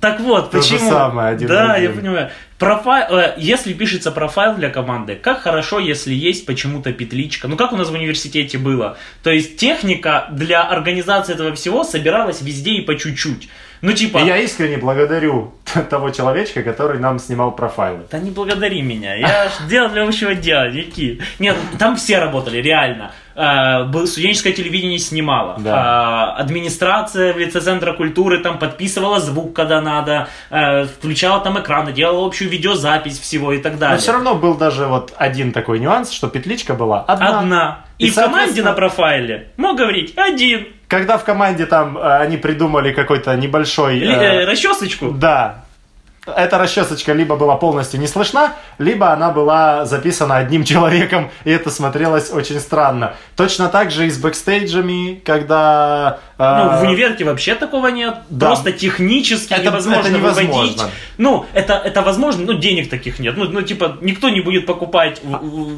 [0.03, 0.89] Так вот, То же почему?
[0.89, 1.91] самое, один да, один.
[1.91, 2.29] я понимаю.
[2.59, 7.47] Профайл, э, если пишется профайл для команды, как хорошо, если есть почему-то петличка.
[7.47, 8.97] Ну, как у нас в университете было.
[9.23, 13.47] То есть техника для организации этого всего собиралась везде и по чуть-чуть.
[13.83, 15.55] Ну, типа, И я искренне благодарю
[15.89, 18.05] того человечка, который нам снимал профайлы.
[18.09, 21.21] да не благодари меня, я делал для общего дела, Ники.
[21.37, 23.11] Нет, там все работали, реально.
[23.35, 25.57] Э, Студенческое телевидение снимало.
[25.59, 26.35] Да.
[26.37, 31.91] Э, Администрация в лице Центра культуры там подписывала звук, когда надо, э, включала там экраны,
[31.91, 33.95] делала общую видеозапись всего и так далее.
[33.95, 37.39] Но все равно был даже вот один такой нюанс, что петличка была одна.
[37.39, 37.85] Одна.
[37.97, 40.67] И, И, в команде на профайле мог говорить один.
[40.93, 43.99] Когда в команде там э, они придумали какой-то небольшой...
[43.99, 45.09] Э, э, расчесочку.
[45.09, 45.65] Да.
[46.25, 51.69] Эта расчесочка либо была полностью не слышна, либо она была записана одним человеком, и это
[51.69, 53.13] смотрелось очень странно.
[53.35, 56.19] Точно так же и с бэкстейджами, когда...
[56.37, 58.15] э, Ну, в универке вообще такого нет.
[58.29, 58.47] Да.
[58.47, 60.53] Просто технически Это- невозможно, это невозможно.
[60.53, 60.81] выводить.
[61.17, 63.35] Ну, это, это возможно, но денег таких нет.
[63.35, 65.21] Ну, ну, типа, никто не будет покупать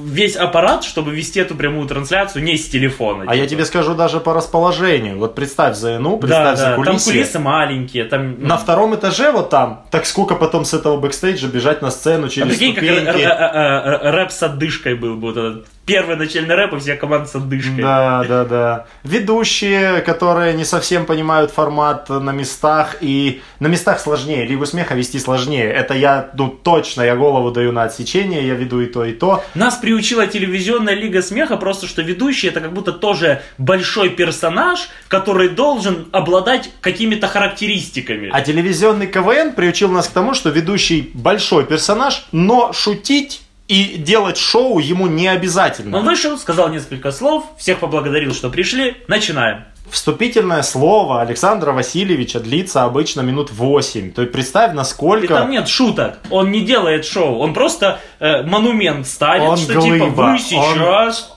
[0.05, 3.25] весь аппарат, чтобы вести эту прямую трансляцию не с телефона.
[3.27, 3.49] А я типа.
[3.51, 5.17] тебе скажу даже по расположению.
[5.17, 7.12] Вот представь за ИНУ, Да, представь за да, там кулисы.
[7.12, 8.43] кулисы маленькие, там...
[8.47, 12.30] На втором этаже вот там, так сколько потом с этого бэкстейджа бежать на сцену А
[12.30, 13.21] через прикинь, как ступеньки.
[13.21, 15.21] р- рэп с отдышкой был бы.
[15.34, 17.82] Вот этот первый начальный рэп, и вся команда с отдышкой.
[17.82, 18.86] Да, да, да.
[19.04, 25.19] Ведущие, которые не совсем понимают формат на местах, и на местах сложнее, Лигу смеха вести
[25.19, 25.65] сложнее.
[25.65, 29.43] Это я, ну, точно, я голову даю на отсечение, я веду и то, и то.
[29.54, 35.50] Нас приучила телевизионная лига смеха, просто что ведущий это как будто тоже большой персонаж, который
[35.50, 38.30] должен обладать какими-то характеристиками.
[38.32, 44.38] А телевизионный КВН приучил нас к тому, что ведущий большой персонаж, но шутить и делать
[44.38, 45.97] шоу ему не обязательно.
[45.97, 48.97] Он вышел, сказал несколько слов, всех поблагодарил, что пришли.
[49.08, 49.65] Начинаем.
[49.89, 54.13] Вступительное слово Александра Васильевича длится обычно минут 8.
[54.13, 55.28] То есть представь, И насколько...
[55.36, 56.19] там нет шуток.
[56.32, 57.38] Он не делает шоу.
[57.38, 59.93] Он просто э, монумент ставит, Он что глыба.
[59.93, 61.35] типа вы сейчас.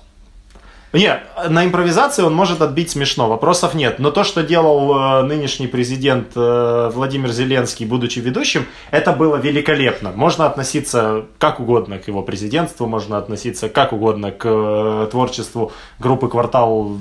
[0.92, 3.98] Не, на импровизации он может отбить смешно, вопросов нет.
[3.98, 10.12] Но то, что делал э, нынешний президент э, Владимир Зеленский, будучи ведущим, это было великолепно.
[10.14, 16.28] Можно относиться как угодно к его президентству, можно относиться как угодно к э, творчеству группы
[16.28, 16.96] «Квартал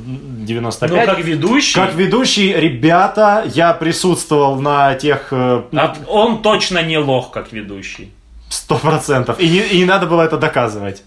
[0.46, 0.88] 95».
[0.90, 1.76] Ну, как ведущий.
[1.76, 8.12] Как ведущий, ребята, я присутствовал на тех А он точно не лох, как ведущий.
[8.50, 9.40] сто процентов.
[9.40, 11.04] И не надо было это доказывать.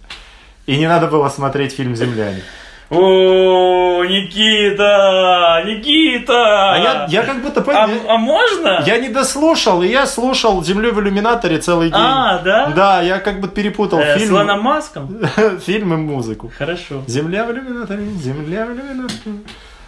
[0.67, 2.43] И не надо было смотреть фильм «Земляне».
[2.91, 5.63] О, Никита!
[5.65, 6.73] Никита!
[6.73, 7.65] А я, я как будто...
[7.73, 8.83] А, а можно?
[8.85, 12.01] Я не дослушал, и я слушал «Землю в иллюминаторе» целый день.
[12.01, 12.67] А, да?
[12.75, 15.19] Да, я как бы перепутал Э, С фильм, Илоном Маском?
[15.65, 16.51] фильм и музыку.
[16.59, 17.03] Хорошо.
[17.07, 19.37] Земля в иллюминаторе, земля в иллюминаторе.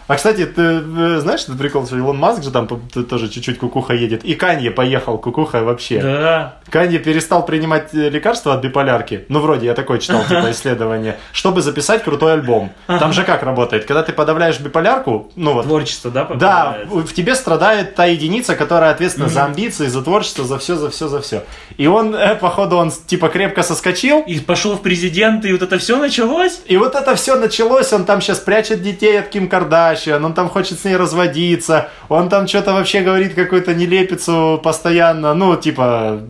[0.07, 3.93] А, кстати, ты э, знаешь этот прикол, что Илон Маск же там тоже чуть-чуть кукуха
[3.93, 4.23] едет.
[4.25, 6.01] И Канье поехал кукухой вообще.
[6.01, 6.55] Да.
[6.69, 9.25] Канье перестал принимать э, лекарства от биполярки.
[9.29, 11.17] Ну, вроде я такой читал, типа, исследование.
[11.31, 12.71] Чтобы записать крутой альбом.
[12.87, 13.85] Там же как работает?
[13.85, 18.91] Когда ты подавляешь биполярку, ну вот, Творчество, да, Да, в тебе страдает та единица, которая
[18.91, 21.43] ответственна за амбиции, за творчество, за все, за все, за все.
[21.77, 24.21] И он, э, походу, он типа крепко соскочил.
[24.21, 26.61] И пошел в президенты, и вот это все началось?
[26.65, 29.92] И вот это все началось, он там сейчас прячет детей от Ким Кардашьян,
[30.23, 35.55] он там хочет с ней разводиться, он там что-то вообще говорит какую-то нелепицу постоянно, ну,
[35.55, 36.21] типа,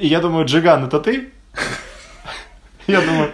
[0.00, 1.30] я думаю, Джиган, это ты?
[2.86, 3.30] Я думаю,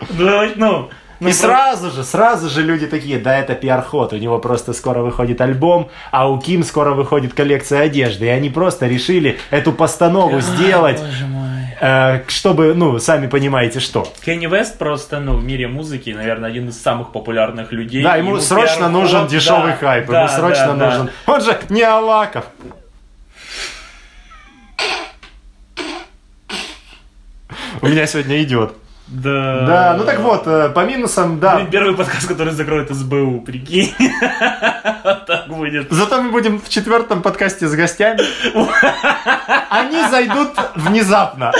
[0.57, 0.91] ну...
[1.19, 4.75] ну, и про- сразу же, сразу же люди такие, да, это пиар-ход, у него просто
[4.75, 9.73] скоро выходит альбом, а у Ким скоро выходит коллекция одежды, и они просто решили эту
[9.73, 11.46] постановку сделать, Боже мой.
[11.81, 14.07] Э, чтобы, ну, сами понимаете, что.
[14.25, 18.03] Кенни Вест просто, ну, в мире музыки, наверное, один из самых популярных людей.
[18.03, 20.91] Да, ему срочно нужен дешевый да, хайп, да, ему срочно да, да.
[20.91, 21.11] нужен.
[21.27, 22.47] Он же не Аваков.
[27.83, 28.75] У меня сегодня идет.
[29.09, 29.67] Да.
[29.67, 31.57] Да, ну так вот, э, по минусам, да.
[31.57, 33.95] Блин, первый подкаст, который закроет СБУ, прикинь.
[35.27, 35.91] Так будет.
[35.91, 38.21] Зато мы будем в четвертом подкасте с гостями.
[39.71, 41.53] Они зайдут внезапно.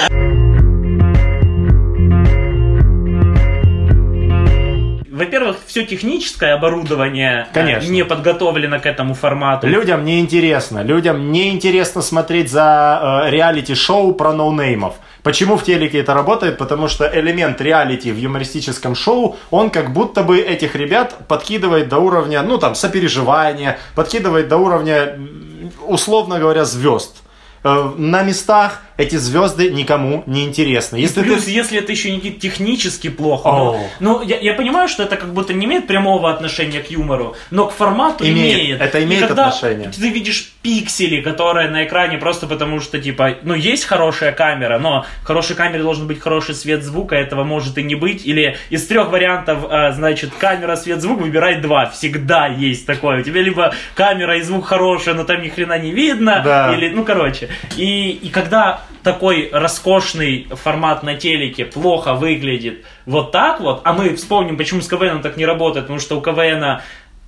[5.17, 7.91] Во-первых, все техническое оборудование э, Конечно.
[7.91, 9.67] не подготовлено к этому формату.
[9.67, 10.83] Людям не интересно.
[10.83, 14.97] Людям не интересно смотреть за э, реалити-шоу про ноунеймов.
[15.27, 16.57] Почему в телеке это работает?
[16.57, 21.99] Потому что элемент реалити в юмористическом шоу, он как будто бы этих ребят подкидывает до
[21.99, 25.19] уровня, ну там, сопереживания, подкидывает до уровня,
[25.85, 27.17] условно говоря, звезд.
[27.65, 30.97] Э, На местах эти звезды никому не интересны.
[30.97, 31.51] Если Плюс, ты...
[31.51, 33.49] если это еще не технически плохо.
[33.49, 33.79] О.
[34.01, 37.35] Ну, ну, я, я понимаю, что это как будто не имеет прямого отношения к юмору,
[37.51, 38.59] но к формату Имеет.
[38.59, 38.81] имеет.
[38.81, 39.91] Это И имеет когда отношение.
[39.91, 45.05] Ты видишь пиксели, которые на экране просто потому что, типа, ну, есть хорошая камера, но
[45.23, 48.25] в хорошей камере должен быть хороший свет звука, этого может и не быть.
[48.27, 51.87] Или из трех вариантов, а, значит, камера, свет, звук, выбирай два.
[51.91, 53.21] Всегда есть такое.
[53.21, 56.75] У тебя либо камера и звук хорошие, но там ни хрена не видно, Да.
[56.75, 57.49] или, ну, короче.
[57.77, 64.15] И, и когда такой роскошный формат на телеке плохо выглядит вот так вот, а мы
[64.17, 66.81] вспомним, почему с КВН так не работает, потому что у КВН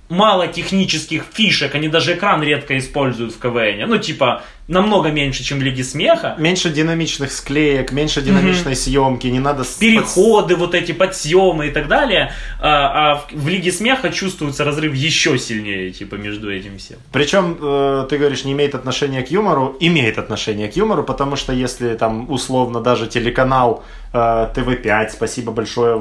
[0.09, 3.87] мало технических фишек, они даже экран редко используют в КВН.
[3.87, 6.35] Ну, типа, намного меньше, чем в Лиге Смеха.
[6.37, 9.63] Меньше динамичных склеек, меньше динамичной съемки, не надо...
[9.79, 12.31] Переходы, вот эти подсъемы и так далее.
[12.61, 16.97] А, а в, в Лиге Смеха чувствуется разрыв еще сильнее, типа, между этим всем.
[17.11, 21.51] Причем, э, ты говоришь, не имеет отношения к юмору, имеет отношение к юмору, потому что
[21.51, 24.17] если там условно даже телеканал э,
[24.55, 25.99] ТВ5, спасибо большое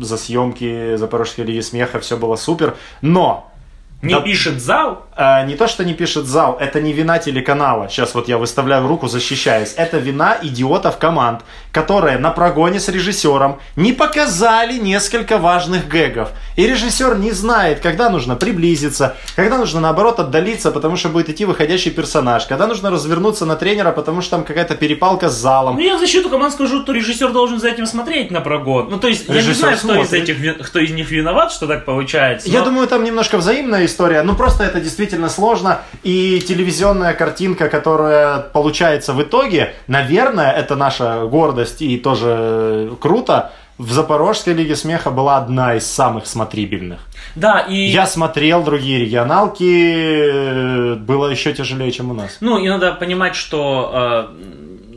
[0.00, 3.50] за съемки Запорожской лиги смеха, все было супер, но
[4.02, 4.20] Не Да.
[4.20, 7.88] пишет зал, э, не то, что не пишет зал, это не вина телеканала.
[7.88, 9.74] Сейчас вот я выставляю руку, защищаясь.
[9.76, 16.30] Это вина идиотов команд, которые на прогоне с режиссером не показали несколько важных гэгов.
[16.56, 21.44] И режиссер не знает, когда нужно приблизиться, когда нужно наоборот отдалиться, потому что будет идти
[21.44, 25.76] выходящий персонаж, когда нужно развернуться на тренера, потому что там какая-то перепалка с залом.
[25.76, 28.88] Ну, я в защиту команд скажу, что режиссер должен за этим смотреть на прогон.
[28.90, 31.66] Ну, то есть, я не Режиссер знаю, кто из, этих, кто из них виноват, что
[31.66, 32.48] так получается.
[32.48, 34.22] Я но- думаю, там немножко взаимная история.
[34.22, 35.80] Ну, просто это действительно сложно.
[36.02, 43.52] И телевизионная картинка, которая получается в итоге, наверное, это наша гордость и тоже круто.
[43.76, 47.00] В Запорожской лиге смеха была одна из самых смотрибельных.
[47.34, 47.74] Да, и...
[47.74, 52.36] Я смотрел другие регионалки, было еще тяжелее, чем у нас.
[52.40, 54.28] Ну, и надо понимать, что э,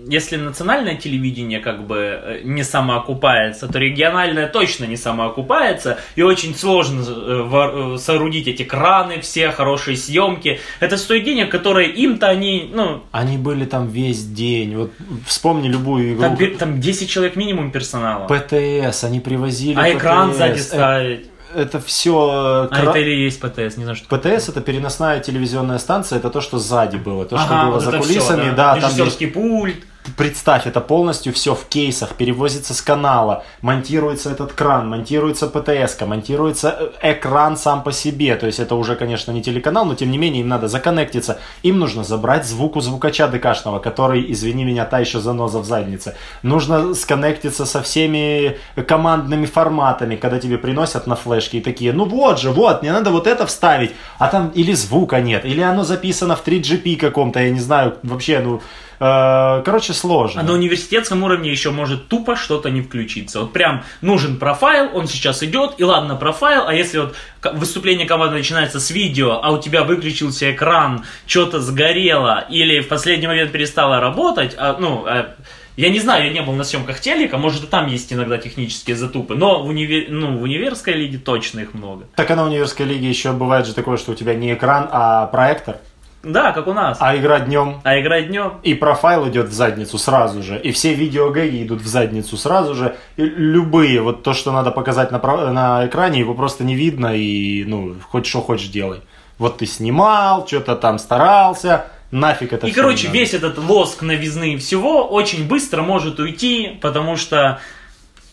[0.09, 6.55] если национальное телевидение как бы э, не самоокупается, то региональное точно не самоокупается, и очень
[6.55, 10.59] сложно э, э, соорудить эти краны, все хорошие съемки.
[10.79, 14.75] Это стоит денег, которые им-то они, ну, Они были там весь день.
[14.75, 14.91] Вот
[15.25, 16.21] вспомни любую игру.
[16.21, 18.27] там, там 10 человек минимум персонала.
[18.27, 20.37] ПТС, они привозили а экран ПТС.
[20.37, 21.25] сзади Э, ставить.
[21.55, 22.67] Это все...
[22.69, 24.17] А это или есть ПТС, не знаю, что.
[24.17, 27.83] ПТС это переносная телевизионная станция, это то, что сзади было, то, что Ага, было вот
[27.83, 29.85] за кулисами, всё, да, там есть- пульт.
[30.15, 36.93] Представь, это полностью все в кейсах, перевозится с канала, монтируется этот кран, монтируется ПТС, монтируется
[37.01, 40.17] э, экран сам по себе, то есть это уже, конечно, не телеканал, но тем не
[40.17, 44.99] менее им надо законнектиться, им нужно забрать звук у звукача ДКшного, который, извини меня, та
[44.99, 51.57] еще заноза в заднице, нужно сконнектиться со всеми командными форматами, когда тебе приносят на флешке
[51.57, 55.19] и такие, ну вот же, вот, мне надо вот это вставить, а там или звука
[55.19, 58.61] нет, или оно записано в 3GP каком-то, я не знаю, вообще, ну,
[58.99, 60.41] короче, сложно.
[60.41, 63.41] А на университетском уровне еще может тупо что-то не включиться.
[63.41, 67.15] Вот прям нужен профайл, он сейчас идет, и ладно, профайл, а если вот
[67.53, 73.27] выступление команды начинается с видео, а у тебя выключился экран, что-то сгорело, или в последний
[73.27, 75.35] момент перестало работать, а, ну, а,
[75.77, 78.95] я не знаю, я не был на съемках телека, может и там есть иногда технические
[78.95, 80.07] затупы, но в, универ...
[80.09, 82.05] ну, в универской лиге точно их много.
[82.15, 85.27] Так а на универской лиге еще бывает же такое, что у тебя не экран, а
[85.27, 85.77] проектор,
[86.23, 86.97] Да, как у нас.
[86.99, 87.79] а игра днем.
[87.83, 88.53] А играть днем?
[88.63, 90.59] И профайл идет в задницу сразу же.
[90.59, 92.95] И все видеогэги идут в задницу сразу же.
[93.15, 97.15] И любые, вот то, что надо показать на, на экране, его просто не видно.
[97.15, 99.01] И, ну, хоть что хочешь делай.
[99.37, 104.57] Вот ты снимал, что-то там старался, нафиг это И, короче, весь этот лоск новизны и
[104.57, 107.59] всего очень быстро может уйти, потому что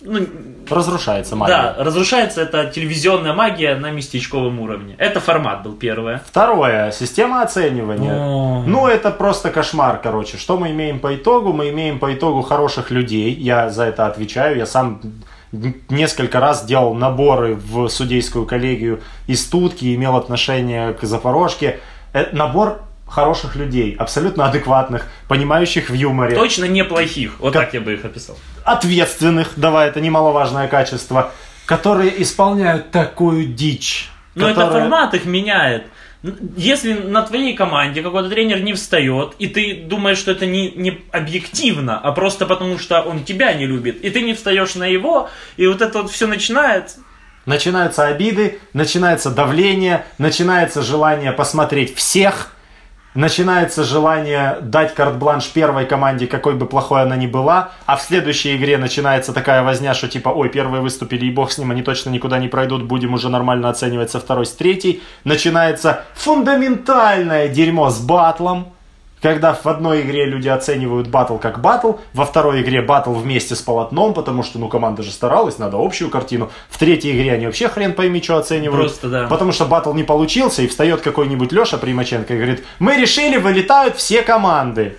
[0.04, 0.20] ну,
[0.70, 1.52] Разрушается магия.
[1.52, 4.94] да, разрушается эта телевизионная магия на местечковом уровне.
[4.98, 6.22] Это формат был первое.
[6.26, 8.14] Второе, система оценивания.
[8.14, 8.62] О.
[8.66, 10.36] Ну, это просто кошмар, короче.
[10.38, 11.52] Что мы имеем по итогу?
[11.52, 13.32] Мы имеем по итогу хороших людей.
[13.34, 14.56] Я за это отвечаю.
[14.56, 15.00] Я сам
[15.90, 21.80] несколько раз делал наборы в судейскую коллегию из Тутки, имел отношение к Запорожке.
[22.12, 26.34] Э, Набор хороших людей, абсолютно адекватных, понимающих в юморе.
[26.34, 28.36] Точно неплохих, вот Как- так я бы их описал.
[28.64, 31.32] Ответственных, давай, это немаловажное качество,
[31.66, 34.10] которые исполняют такую дичь.
[34.34, 35.84] Но это которая- формат их меняет.
[36.56, 41.02] Если на твоей команде какой-то тренер не встает, и ты думаешь, что это не, не
[41.12, 45.28] объективно, а просто потому, что он тебя не любит, и ты не встаешь на его,
[45.58, 47.00] и вот это вот все начинается.
[47.44, 52.53] Начинаются обиды, начинается давление, начинается желание посмотреть всех,
[53.14, 58.56] начинается желание дать карт-бланш первой команде, какой бы плохой она ни была, а в следующей
[58.56, 62.10] игре начинается такая возня, что типа, ой, первые выступили, и бог с ним, они точно
[62.10, 65.02] никуда не пройдут, будем уже нормально оценивать со второй, с третьей.
[65.24, 68.73] Начинается фундаментальное дерьмо с батлом,
[69.24, 73.62] когда в одной игре люди оценивают батл как батл, во второй игре батл вместе с
[73.62, 76.50] полотном, потому что, ну, команда же старалась, надо общую картину.
[76.68, 78.90] В третьей игре они вообще хрен пойми, что оценивают.
[78.90, 79.26] Просто, да.
[79.28, 83.96] Потому что батл не получился, и встает какой-нибудь Леша Примаченко и говорит, мы решили, вылетают
[83.96, 84.98] все команды.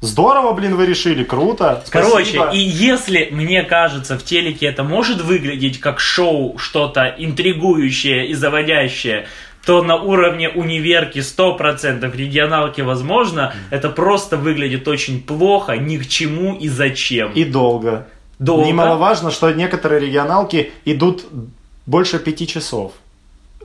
[0.00, 1.84] Здорово, блин, вы решили, круто.
[1.90, 2.50] Короче, спасибо.
[2.52, 9.26] и если, мне кажется, в телеке это может выглядеть как шоу, что-то интригующее и заводящее,
[9.64, 16.54] то на уровне универки 100%, регионалки возможно, это просто выглядит очень плохо, ни к чему
[16.54, 17.32] и зачем.
[17.32, 18.08] И долго.
[18.38, 18.66] Долго.
[18.66, 21.24] Немаловажно, что некоторые регионалки идут
[21.86, 22.92] больше пяти часов.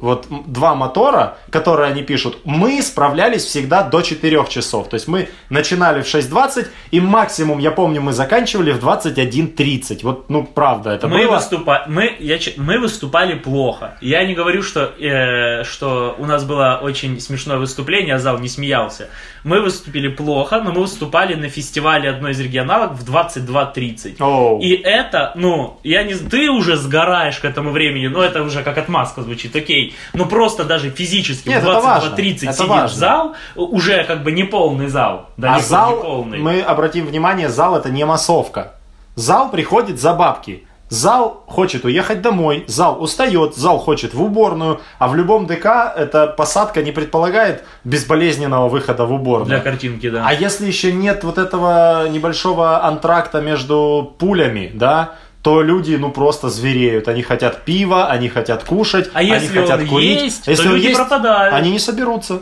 [0.01, 4.89] Вот два мотора, которые они пишут, мы справлялись всегда до 4 часов.
[4.89, 9.99] То есть мы начинали в 6.20, и максимум, я помню, мы заканчивали в 21.30.
[10.03, 11.35] Вот, ну, правда, это мы, было...
[11.35, 11.85] выступа...
[11.87, 13.97] мы, я, мы выступали плохо.
[14.01, 18.49] Я не говорю, что, э, что у нас было очень смешное выступление, а зал не
[18.49, 19.09] смеялся.
[19.43, 24.17] Мы выступили плохо, но мы выступали на фестивале одной из регионалок в 22.30.
[24.19, 24.61] Оу.
[24.61, 28.77] И это, ну, я не ты уже сгораешь к этому времени, но это уже как
[28.77, 29.86] отмазка звучит, окей.
[30.13, 32.97] Ну просто даже физически Нет, в это важно, 22.30 это сидит важно.
[32.97, 35.29] зал, уже как бы не полный зал.
[35.41, 36.39] а зал, полный.
[36.39, 38.73] мы обратим внимание, зал это не массовка.
[39.15, 40.63] Зал приходит за бабки.
[40.89, 46.27] Зал хочет уехать домой, зал устает, зал хочет в уборную, а в любом ДК эта
[46.27, 49.47] посадка не предполагает безболезненного выхода в уборную.
[49.47, 50.23] Для картинки, да.
[50.25, 55.15] А если еще нет вот этого небольшого антракта между пулями, да,
[55.47, 57.07] то люди, ну, просто звереют.
[57.07, 60.21] Они хотят пива, они хотят кушать, А они если хотят он курить.
[60.23, 61.53] есть, А если то он люди есть, пропадают.
[61.53, 62.41] они не соберутся.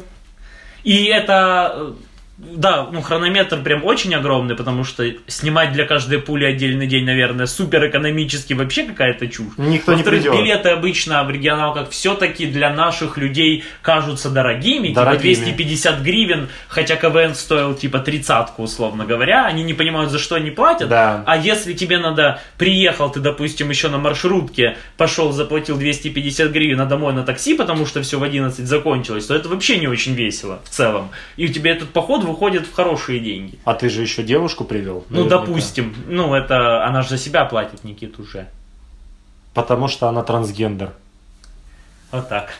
[0.84, 1.92] И это, э,
[2.38, 7.46] да, ну хронометр прям очень огромный, потому что снимать для каждой пули отдельный день, наверное,
[7.46, 9.54] супер экономически вообще какая-то чушь.
[9.58, 10.34] Никто не придет.
[10.34, 15.34] билеты обычно в регионалках все-таки для наших людей кажутся дорогими, Дорогими.
[15.34, 20.36] типа 250 гривен, хотя КВН стоил типа тридцатку, условно говоря, они не понимают, за что
[20.36, 20.90] они платят.
[20.90, 21.24] Да.
[21.26, 26.86] А если тебе надо, приехал ты, допустим, еще на маршрутке, пошел, заплатил 250 гривен, а
[26.86, 30.60] домой на такси, потому что все в 11 закончилось, то это вообще не очень весело
[30.66, 31.12] в целом.
[31.38, 33.60] И у тебя этот поход выходит в хорошие деньги.
[33.64, 35.06] А ты же еще девушку привел.
[35.10, 35.40] Ну, наверняка.
[35.40, 38.48] допустим, ну, это, она же за себя платит, Никит, уже.
[39.54, 40.92] Потому что она трансгендер.
[42.12, 42.54] Вот так.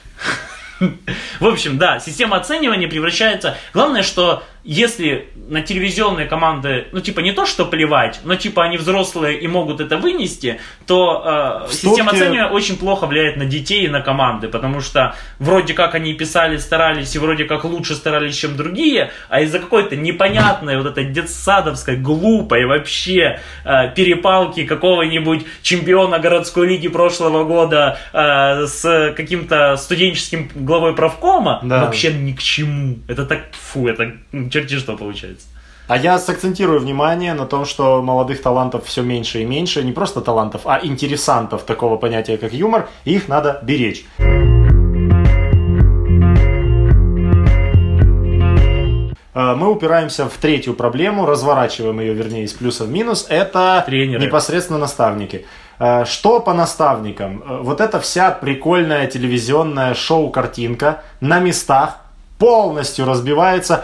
[1.40, 3.58] В общем, да, система оценивания превращается...
[3.74, 8.78] Главное, что если на телевизионные команды, ну, типа, не то, что плевать, но, типа, они
[8.78, 13.88] взрослые и могут это вынести, то э, система оценивания очень плохо влияет на детей и
[13.88, 18.58] на команды, потому что вроде как они писали, старались, и вроде как лучше старались, чем
[18.58, 26.68] другие, а из-за какой-то непонятной вот этой детсадовской, глупой вообще э, перепалки какого-нибудь чемпиона городской
[26.68, 31.86] лиги прошлого года э, с каким-то студенческим главой правкома, Да.
[31.86, 32.98] вообще ни к чему.
[33.08, 34.14] Это так, фу, это
[34.56, 35.48] черти что получается.
[35.88, 39.84] А я сакцентирую внимание на том, что молодых талантов все меньше и меньше.
[39.84, 42.88] Не просто талантов, а интересантов такого понятия, как юмор.
[43.06, 44.06] И их надо беречь.
[49.38, 53.26] Э, Мы упираемся в третью проблему, разворачиваем ее, вернее, из плюса в минус.
[53.30, 54.26] Это Тренеры.
[54.26, 55.46] непосредственно наставники.
[55.80, 57.44] Э, Что по наставникам?
[57.46, 61.98] Э, Вот эта вся прикольная телевизионная шоу-картинка на местах
[62.40, 63.84] полностью разбивается.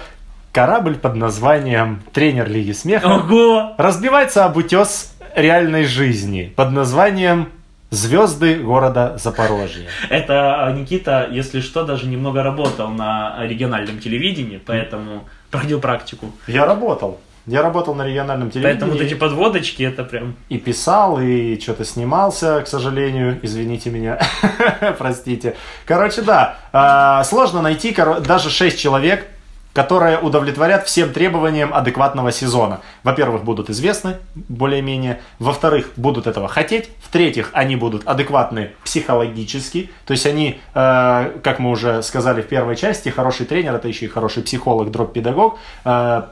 [0.52, 3.74] Корабль под названием «Тренер Лиги Смеха» Ого!
[3.78, 7.48] разбивается об утес реальной жизни под названием
[7.90, 9.88] «Звезды города Запорожье».
[10.10, 16.34] Это а, Никита, если что, даже немного работал на региональном телевидении, поэтому проходил практику.
[16.48, 17.22] Я работал.
[17.48, 18.74] Я работал на региональном телевидении.
[18.74, 20.36] Поэтому вот эти подводочки, это прям...
[20.50, 23.40] И писал, и что-то снимался, к сожалению.
[23.42, 24.20] Извините меня.
[25.00, 25.56] Простите.
[25.86, 26.58] Короче, да.
[26.72, 27.96] э, Сложно найти
[28.26, 29.28] даже 6 человек,
[29.74, 32.82] которые удовлетворят всем требованиям адекватного сезона.
[33.04, 35.22] Во-первых, будут известны более-менее.
[35.40, 36.90] Во-вторых, будут этого хотеть.
[37.02, 39.90] В-третьих, они будут адекватны психологически.
[40.06, 44.06] То есть они, э, как мы уже сказали в первой части, хороший тренер, это еще
[44.06, 45.58] и хороший психолог, дроп-педагог.
[45.86, 46.24] Э,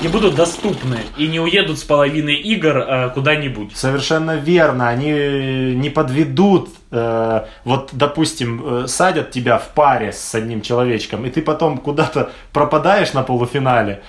[0.00, 3.76] и будут доступны и не уедут с половины игр э, куда-нибудь.
[3.76, 4.88] Совершенно верно.
[4.88, 5.10] Они
[5.74, 6.70] не подведут.
[6.90, 12.30] Э, вот, допустим, э, садят тебя в паре с одним человечком, и ты потом куда-то
[12.52, 14.02] пропадаешь на полуфинале.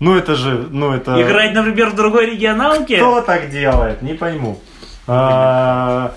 [0.00, 1.20] Ну это же, ну это...
[1.20, 2.96] Играть, например, в другой регионалке?
[2.96, 4.02] Кто так делает?
[4.02, 4.58] Не пойму.
[5.06, 6.14] А,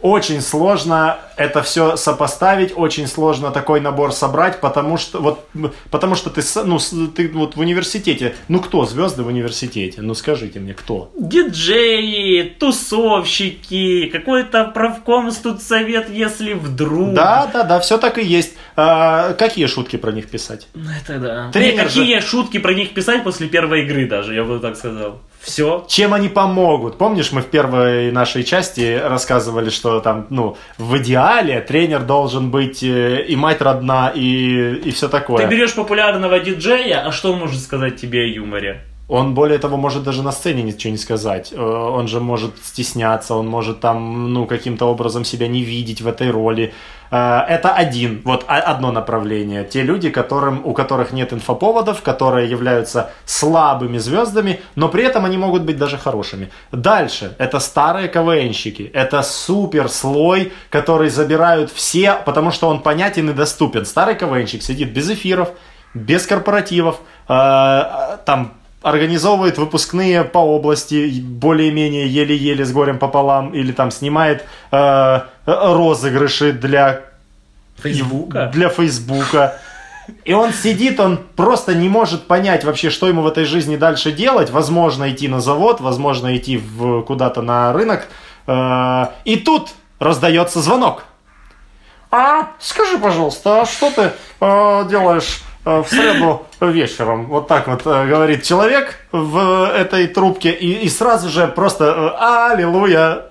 [0.00, 5.46] очень сложно это все сопоставить, очень сложно такой набор собрать, потому что вот
[5.90, 6.78] потому что ты ну
[7.08, 10.02] ты вот в университете, ну кто звезды в университете?
[10.02, 11.10] Ну скажите мне, кто?
[11.18, 17.14] Диджеи, тусовщики, какой-то правком студсовет, если вдруг.
[17.14, 18.54] Да, да, да, все так и есть.
[18.76, 20.68] А, какие шутки про них писать?
[20.74, 21.50] Ну, это да.
[21.52, 22.26] Тренер какие же...
[22.26, 25.20] шутки про них писать после первой игры даже, я бы так сказал.
[25.46, 25.84] Все.
[25.88, 26.98] Чем они помогут?
[26.98, 32.82] Помнишь, мы в первой нашей части рассказывали, что там, ну, в идеале тренер должен быть
[32.82, 35.46] э, и мать родна, и, и все такое.
[35.46, 38.82] Ты берешь популярного диджея, а что он может сказать тебе о юморе?
[39.08, 41.52] Он, более того, может даже на сцене ничего не сказать.
[41.52, 46.08] Э, он же может стесняться, он может там, ну, каким-то образом себя не видеть в
[46.08, 46.74] этой роли.
[47.12, 49.62] Э, это один, вот одно направление.
[49.62, 55.38] Те люди, которым, у которых нет инфоповодов, которые являются слабыми звездами, но при этом они
[55.38, 56.50] могут быть даже хорошими.
[56.72, 58.90] Дальше, это старые КВНщики.
[58.92, 63.86] Это супер слой, который забирают все, потому что он понятен и доступен.
[63.86, 65.50] Старый КВНщик сидит без эфиров,
[65.94, 66.98] без корпоративов,
[67.28, 68.52] э, там
[68.86, 77.00] организовывает выпускные по области, более-менее еле-еле с горем пополам, или там снимает э, розыгрыши для
[77.78, 78.46] Фейсбука.
[78.54, 79.58] Для Фейсбука.
[80.24, 84.12] И он сидит, он просто не может понять вообще, что ему в этой жизни дальше
[84.12, 84.50] делать.
[84.50, 88.06] Возможно, идти на завод, возможно, идти в, куда-то на рынок.
[88.46, 91.06] Э, и тут раздается звонок.
[92.12, 97.26] А, скажи, пожалуйста, а что ты э, делаешь в среду вечером.
[97.26, 100.52] Вот так вот э, говорит человек в этой трубке.
[100.52, 103.26] И, и сразу же просто э, «Аллилуйя!»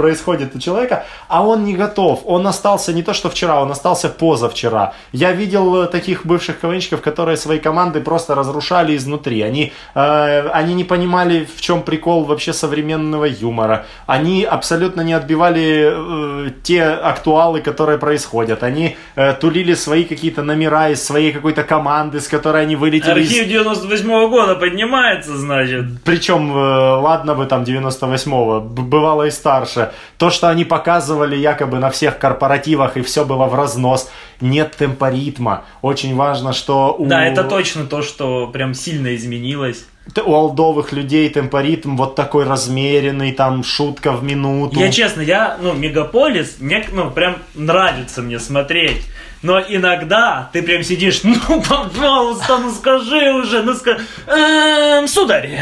[0.00, 2.22] Происходит у человека, а он не готов.
[2.24, 4.92] Он остался не то, что вчера, он остался позавчера.
[5.12, 9.42] Я видел таких бывших КВНщиков, которые свои команды просто разрушали изнутри.
[9.42, 13.84] Они, э, они не понимали, в чем прикол вообще современного юмора.
[14.06, 18.62] Они абсолютно не отбивали э, те актуалы, которые происходят.
[18.62, 23.20] Они э, тулили свои какие-то номера из своей какой-то команды, с которой они вылетели.
[23.20, 25.84] Архив 98-го года поднимается, значит.
[26.04, 31.90] Причем, э, ладно бы там 98-го, бывало и старше то, что они показывали якобы на
[31.90, 34.10] всех корпоративах и все было в разнос,
[34.40, 35.64] нет темпоритма.
[35.82, 37.06] Очень важно, что у...
[37.06, 39.84] Да, это точно то, что прям сильно изменилось
[40.24, 44.80] у олдовых людей темпоритм вот такой размеренный, там шутка в минуту.
[44.80, 49.02] Я честно, я, ну, Мегаполис, мне, ну, прям нравится мне смотреть.
[49.42, 55.58] Но иногда ты прям сидишь, ну, пожалуйста, ну скажи уже, ну скажи, эм, сударь.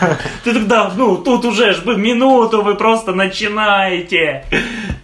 [0.44, 4.44] Ты тогда, ну, тут уже ж минуту вы просто начинаете.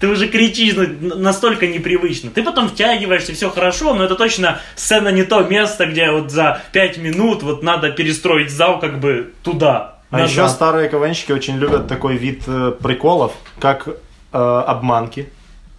[0.00, 2.30] Ты уже кричишь, ну, настолько непривычно.
[2.30, 6.62] Ты потом втягиваешься, все хорошо, но это точно сцена не то место, где вот за
[6.72, 9.96] пять минут вот надо перестроить зал как бы туда.
[10.10, 10.30] А назад.
[10.30, 13.92] еще старые КВНщики очень любят такой вид э, приколов, как э,
[14.32, 15.28] обманки.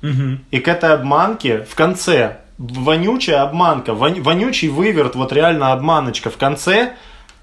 [0.02, 0.38] Угу.
[0.52, 6.38] И к этой обманке в конце вонючая обманка, вон, вонючий выверт, вот реально обманочка в
[6.38, 6.94] конце.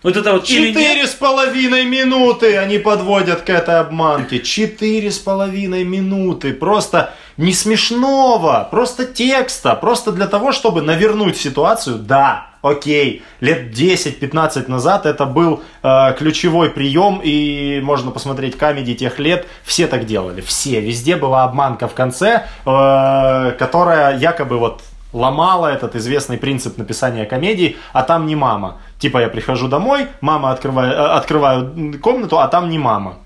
[0.04, 4.38] Вот это вот четыре с половиной минуты они подводят к этой обманке.
[4.40, 6.52] Четыре с половиной минуты.
[6.52, 11.96] Просто не смешного, просто текста, просто для того, чтобы навернуть ситуацию.
[11.96, 19.18] Да, окей, лет 10-15 назад это был э, ключевой прием, и можно посмотреть камеди тех
[19.18, 24.82] лет, все так делали, все, везде была обманка в конце, э, которая якобы вот
[25.14, 28.78] ломала этот известный принцип написания комедий, а там не мама.
[28.98, 33.16] Типа я прихожу домой, мама открывает, э, открываю комнату, а там не мама.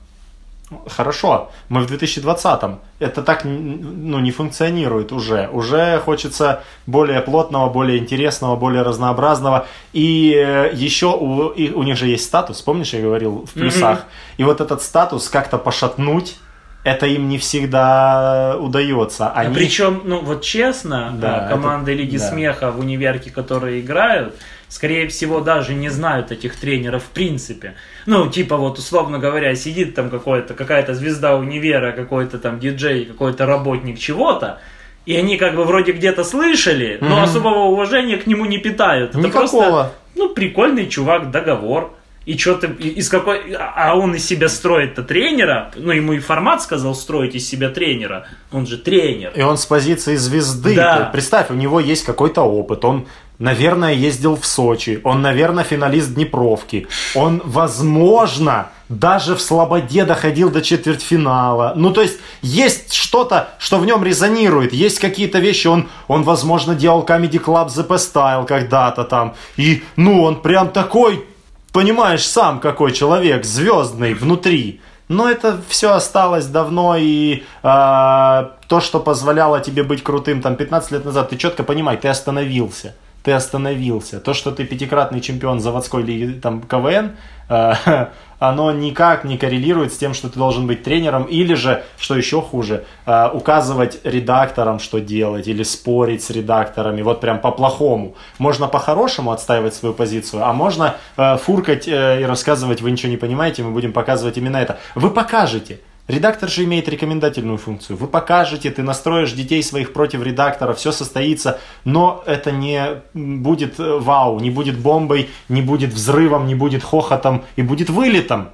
[0.86, 2.78] Хорошо, мы в 2020-м.
[2.98, 5.48] Это так ну, не функционирует уже.
[5.50, 9.66] Уже хочется более плотного, более интересного, более разнообразного.
[9.94, 13.98] И э, еще у, и у них же есть статус, помнишь, я говорил в плюсах.
[13.98, 14.34] Mm-hmm.
[14.38, 16.36] И вот этот статус как-то пошатнуть
[16.84, 19.30] это им не всегда удается.
[19.30, 19.50] Они...
[19.50, 22.02] А причем, ну вот честно, да, э, команды это...
[22.02, 22.28] Лиги да.
[22.28, 24.34] Смеха в универке, которые играют,
[24.68, 27.74] скорее всего, даже не знают этих тренеров в принципе.
[28.06, 33.46] Ну, типа вот, условно говоря, сидит там какой-то, какая-то звезда универа, какой-то там диджей, какой-то
[33.46, 34.60] работник чего-то,
[35.06, 37.24] и они как бы вроде где-то слышали, но Мгм.
[37.24, 39.10] особого уважения к нему не питают.
[39.10, 39.40] Это Никакого.
[39.48, 41.94] просто, ну, прикольный чувак, договор.
[42.26, 46.62] И что ты, из какой, а он из себя строит-то тренера, ну, ему и формат
[46.62, 49.32] сказал строить из себя тренера, он же тренер.
[49.34, 50.74] И он с позиции звезды.
[50.74, 51.08] Да.
[51.10, 52.84] Представь, у него есть какой-то опыт.
[52.84, 53.06] Он,
[53.38, 55.00] наверное, ездил в Сочи.
[55.04, 56.86] Он, наверное, финалист Днепровки.
[57.14, 61.72] Он, возможно, даже в Слободе доходил до четвертьфинала.
[61.76, 64.72] Ну, то есть, есть что-то, что в нем резонирует.
[64.72, 65.66] Есть какие-то вещи.
[65.66, 69.34] Он, он возможно, делал Comedy Club Best Style когда-то там.
[69.56, 71.24] И, ну, он прям такой,
[71.72, 74.80] понимаешь, сам какой человек, звездный внутри.
[75.08, 80.90] Но это все осталось давно, и а, то, что позволяло тебе быть крутым там 15
[80.92, 82.94] лет назад, ты четко понимай, ты остановился.
[83.28, 84.20] Ты остановился.
[84.20, 87.10] То, что ты пятикратный чемпион заводской лиги там, КВН,
[87.50, 88.08] а,
[88.38, 92.40] оно никак не коррелирует с тем, что ты должен быть тренером, или же, что еще
[92.40, 98.14] хуже, а, указывать редакторам, что делать, или спорить с редакторами, вот прям по-плохому.
[98.38, 103.18] Можно по-хорошему отстаивать свою позицию, а можно э, фуркать э, и рассказывать, вы ничего не
[103.18, 104.78] понимаете, мы будем показывать именно это.
[104.94, 105.80] Вы покажете.
[106.08, 107.98] Редактор же имеет рекомендательную функцию.
[107.98, 113.98] Вы покажете, ты настроишь детей своих против редактора, все состоится, но это не будет э,
[113.98, 118.48] вау, не будет бомбой, не будет взрывом, не будет хохотом и будет вылетом.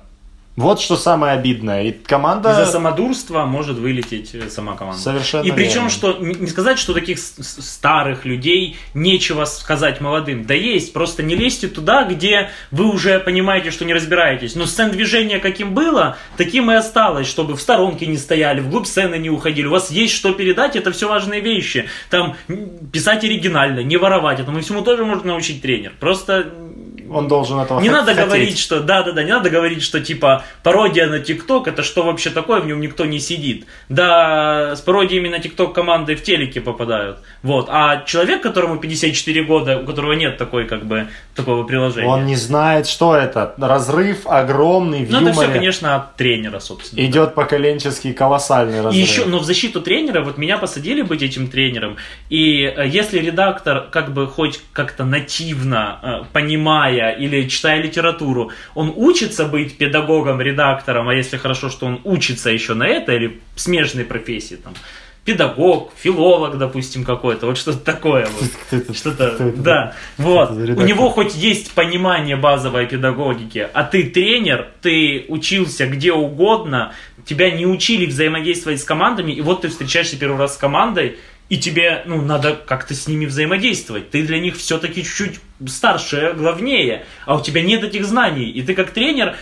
[0.57, 1.83] Вот что самое обидное.
[1.83, 2.53] И команда...
[2.53, 5.01] Из-за самодурства может вылететь э, сама команда.
[5.01, 5.91] Совершенно И причем, верно.
[5.91, 10.45] что не сказать, что таких старых людей нечего сказать молодым.
[10.45, 14.55] Да есть, просто не лезьте туда, где вы уже понимаете, что не разбираетесь.
[14.55, 19.17] Но сцен движения каким было, таким и осталось, чтобы в сторонке не стояли, вглубь сцены
[19.17, 19.67] не уходили.
[19.67, 21.89] У вас есть что передать, это все важные вещи.
[22.11, 22.37] Там
[22.93, 24.39] писать оригинально, не воровать.
[24.39, 25.95] Этому всему тоже может научить тренер.
[25.99, 26.53] Просто
[27.15, 28.25] Он должен этого не надо хотеть.
[28.25, 32.03] говорить, что да, да, да, не надо говорить, что типа пародия на ТикТок это что
[32.03, 33.67] вообще такое, в нем никто не сидит.
[33.89, 37.19] Да, с пародиями на ТикТок команды в телеке попадают.
[37.43, 37.69] Вот.
[37.71, 42.09] А человек, которому 54 года, у которого нет такой, как бы, такого приложения.
[42.09, 43.55] Он не знает, что это.
[43.59, 47.01] Разрыв огромный в ну, это все, конечно, от тренера, собственно.
[47.01, 49.03] Идет поколенческий колоссальный И разрыв.
[49.03, 51.97] еще, но в защиту тренера, вот меня посадили быть этим тренером,
[52.31, 56.25] и э, если редактор как бы хоть как-то нативно, э,
[57.05, 62.51] понимая или читая литературу, он учится быть педагогом, редактором, а если хорошо, что он учится
[62.51, 64.75] еще на это, или смежной профессии, там,
[65.25, 68.97] педагог, филолог, допустим, какой-то, вот что-то такое вот.
[68.97, 70.51] Что-то, да, вот.
[70.51, 76.93] У него хоть есть понимание базовой педагогики, а ты тренер, ты учился где угодно,
[77.25, 81.17] тебя не учили взаимодействовать с командами, и вот ты встречаешься первый раз с командой,
[81.49, 84.11] и тебе, ну, надо как-то с ними взаимодействовать.
[84.11, 88.51] Ты для них все-таки чуть-чуть старше, главнее, а у тебя нет этих знаний.
[88.51, 89.37] И ты как тренер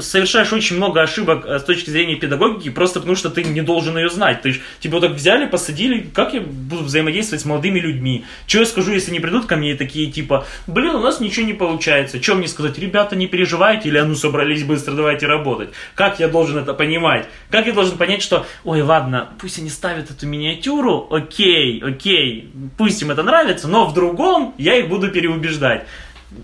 [0.00, 3.96] совершаешь очень много ошибок э, с точки зрения педагогики, просто потому что ты не должен
[3.96, 4.42] ее знать.
[4.42, 8.24] Ты ж, типа, вот так взяли, посадили, как я буду взаимодействовать с молодыми людьми?
[8.46, 11.46] Что я скажу, если они придут ко мне и такие, типа, блин, у нас ничего
[11.46, 12.22] не получается.
[12.22, 12.78] Что мне сказать?
[12.78, 15.70] Ребята, не переживайте, или, а ну, собрались быстро, давайте работать.
[15.94, 17.26] Как я должен это понимать?
[17.50, 23.00] Как я должен понять, что, ой, ладно, пусть они ставят эту миниатюру, окей, окей, пусть
[23.02, 25.86] им это нравится, но в другом я их буду переубеждать.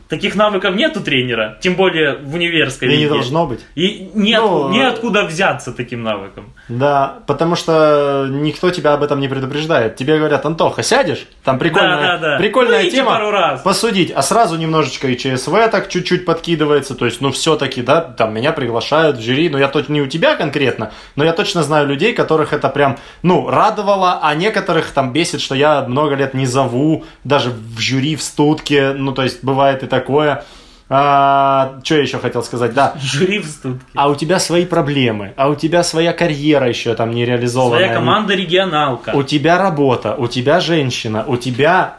[0.08, 3.08] Таких навыков нет у тренера, тем более в универской И не лиге.
[3.10, 3.60] должно быть.
[3.74, 6.52] И нет, Ну, неоткуда взяться таким навыком.
[6.70, 9.96] Да, потому что никто тебя об этом не предупреждает.
[9.96, 11.26] Тебе говорят, Антоха, сядешь?
[11.42, 12.36] Там прикольная, Да, да, да.
[12.38, 13.10] прикольная Выйди тема.
[13.10, 13.60] пару раз.
[13.62, 14.12] Посудить.
[14.14, 16.94] А сразу немножечко и ЧСВ так чуть-чуть подкидывается.
[16.94, 19.48] То есть, ну, все-таки, да, там меня приглашают в жюри.
[19.48, 22.98] Ну, я точно не у тебя конкретно, но я точно знаю людей, которых это прям,
[23.22, 28.14] ну, радовало, а некоторых там бесит, что я много лет не зову, даже в жюри,
[28.14, 28.92] в студке.
[28.92, 30.44] Ну, то есть, бывает и такое.
[30.92, 32.74] А, что я еще хотел сказать?
[32.74, 33.86] Да, Жюри в студке.
[33.94, 37.86] а у тебя свои проблемы, а у тебя своя карьера еще там не реализованная.
[37.86, 39.10] Своя команда регионалка.
[39.14, 41.94] У тебя работа, у тебя женщина, у тебя...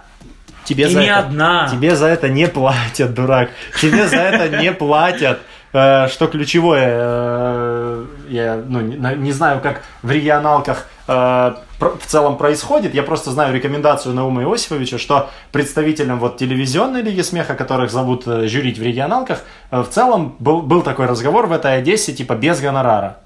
[0.65, 1.67] Тебе И за не это, одна.
[1.69, 3.49] Тебе за это не платят, дурак.
[3.81, 5.39] Тебе за это не платят.
[5.73, 12.93] Э, Что ключевое, э, я ну, не знаю, как в регионалках э, в целом происходит.
[12.93, 18.47] Я просто знаю рекомендацию Наума Иосифовича, что представителям вот телевизионной лиги смеха, которых зовут э,
[18.47, 22.59] жюрить в регионалках, э, в целом был, был такой разговор в этой Одессе, типа без
[22.61, 23.17] гонорара.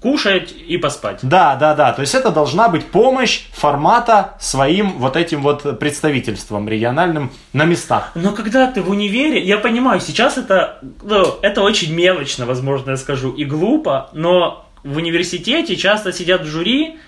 [0.00, 1.20] Кушать и поспать.
[1.22, 1.92] Да, да, да.
[1.92, 8.12] То есть это должна быть помощь формата своим вот этим вот представительством региональным на местах.
[8.14, 12.96] Но когда ты в универе, я понимаю, сейчас это, ну, это очень мелочно, возможно, я
[12.98, 16.98] скажу, и глупо, но в университете часто сидят в жюри,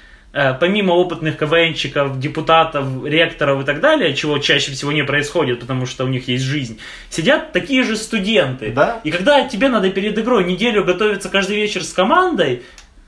[0.61, 6.05] помимо опытных КВНщиков, депутатов, ректоров и так далее, чего чаще всего не происходит, потому что
[6.05, 6.79] у них есть жизнь,
[7.11, 8.71] сидят такие же студенты.
[8.71, 9.01] Да.
[9.05, 12.63] И когда тебе надо перед игрой неделю готовиться каждый вечер с командой,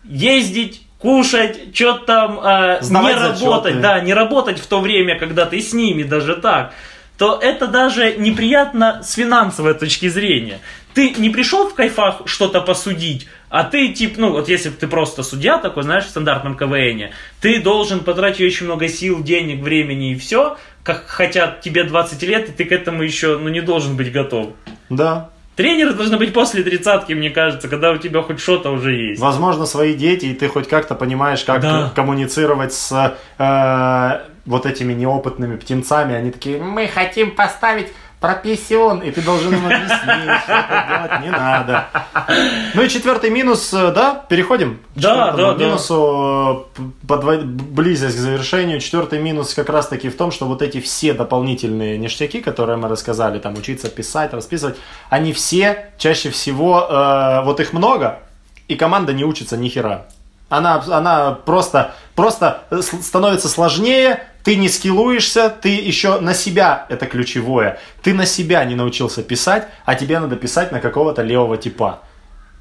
[0.04, 3.80] ездить, кушать, что-то там э, не работать, зачеты.
[3.80, 6.72] да, не работать в то время, когда ты с ними, даже так,
[7.16, 10.58] то это даже неприятно с финансовой точки зрения.
[10.94, 14.86] Ты не пришел в кайфах что-то посудить, а ты, тип, ну, вот если бы ты
[14.86, 20.12] просто судья такой, знаешь, в стандартном КВН, ты должен потратить очень много сил, денег, времени
[20.12, 23.96] и все, как хотят тебе 20 лет, и ты к этому еще, ну, не должен
[23.96, 24.50] быть готов.
[24.88, 25.30] Да.
[25.56, 29.20] Тренеры должны быть после тридцатки, мне кажется, когда у тебя хоть что-то уже есть.
[29.20, 31.92] Возможно, свои дети, и ты хоть как-то понимаешь, как Да.
[31.94, 36.14] коммуницировать с э, вот этими неопытными птенцами.
[36.14, 37.88] Они такие, мы хотим поставить
[38.20, 41.86] прописион, и ты должен им объяснить, что делать не надо.
[42.74, 45.64] Ну и четвертый минус, э, да, переходим Да, да, да.
[45.64, 48.78] минусу, э, подво- близясь к завершению.
[48.80, 53.38] Четвертый минус как раз-таки в том, что вот эти все дополнительные ништяки, которые мы рассказали,
[53.38, 54.76] там учиться писать, расписывать,
[55.08, 58.18] они все чаще всего, э, вот их много,
[58.68, 60.06] и команда не учится ни хера.
[60.50, 67.06] Она, она просто, просто с- становится сложнее, ты не скиллуешься, ты еще на себя, это
[67.06, 72.00] ключевое, ты на себя не научился писать, а тебе надо писать на какого-то левого типа.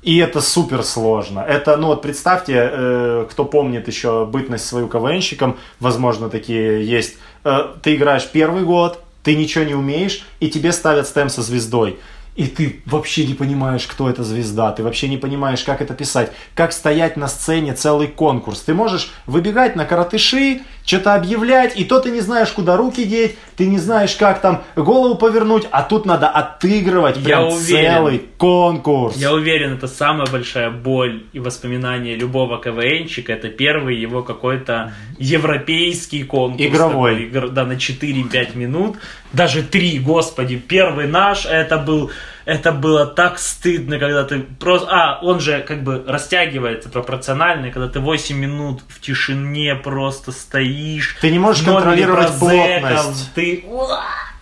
[0.01, 1.41] И это супер сложно.
[1.41, 7.17] Это, ну вот представьте, э, кто помнит еще бытность свою КВНщиком, возможно, такие есть.
[7.43, 11.99] Э, ты играешь первый год, ты ничего не умеешь, и тебе ставят стем со звездой.
[12.36, 16.32] И ты вообще не понимаешь, кто эта звезда, ты вообще не понимаешь, как это писать,
[16.55, 18.61] как стоять на сцене целый конкурс.
[18.61, 23.38] Ты можешь выбегать на коротыши, что-то объявлять, и то ты не знаешь, куда руки деть,
[23.56, 27.94] ты не знаешь, как там голову повернуть, а тут надо отыгрывать Я прям уверен.
[27.94, 29.16] целый конкурс.
[29.16, 33.34] Я уверен, это самая большая боль и воспоминание любого КВНщика.
[33.34, 36.66] Это первый его какой-то европейский конкурс.
[36.66, 37.28] Игровой.
[37.28, 38.98] такой, да, на 4-5 минут.
[39.32, 40.56] Даже 3, господи.
[40.56, 42.10] Первый наш, это был...
[42.50, 44.88] Это было так стыдно, когда ты просто...
[44.89, 50.32] А, он же как бы растягивается пропорционально, и когда ты 8 минут в тишине просто
[50.32, 51.16] стоишь.
[51.22, 53.34] Ты не можешь контролировать плотность.
[53.36, 53.66] Ты...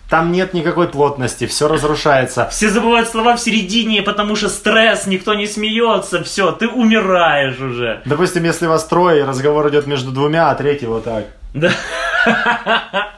[0.08, 2.48] Там нет никакой плотности, все разрушается.
[2.50, 8.00] Все забывают слова в середине, потому что стресс, никто не смеется, все, ты умираешь уже.
[8.06, 11.26] Допустим, если вас трое, разговор идет между двумя, а третий вот так.
[11.52, 11.70] Да.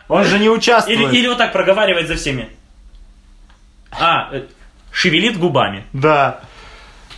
[0.09, 0.99] Он же не участвует.
[0.99, 2.49] Или, или вот так проговаривать за всеми.
[3.93, 4.43] А, э,
[4.93, 5.85] шевелит губами.
[5.93, 6.41] Да.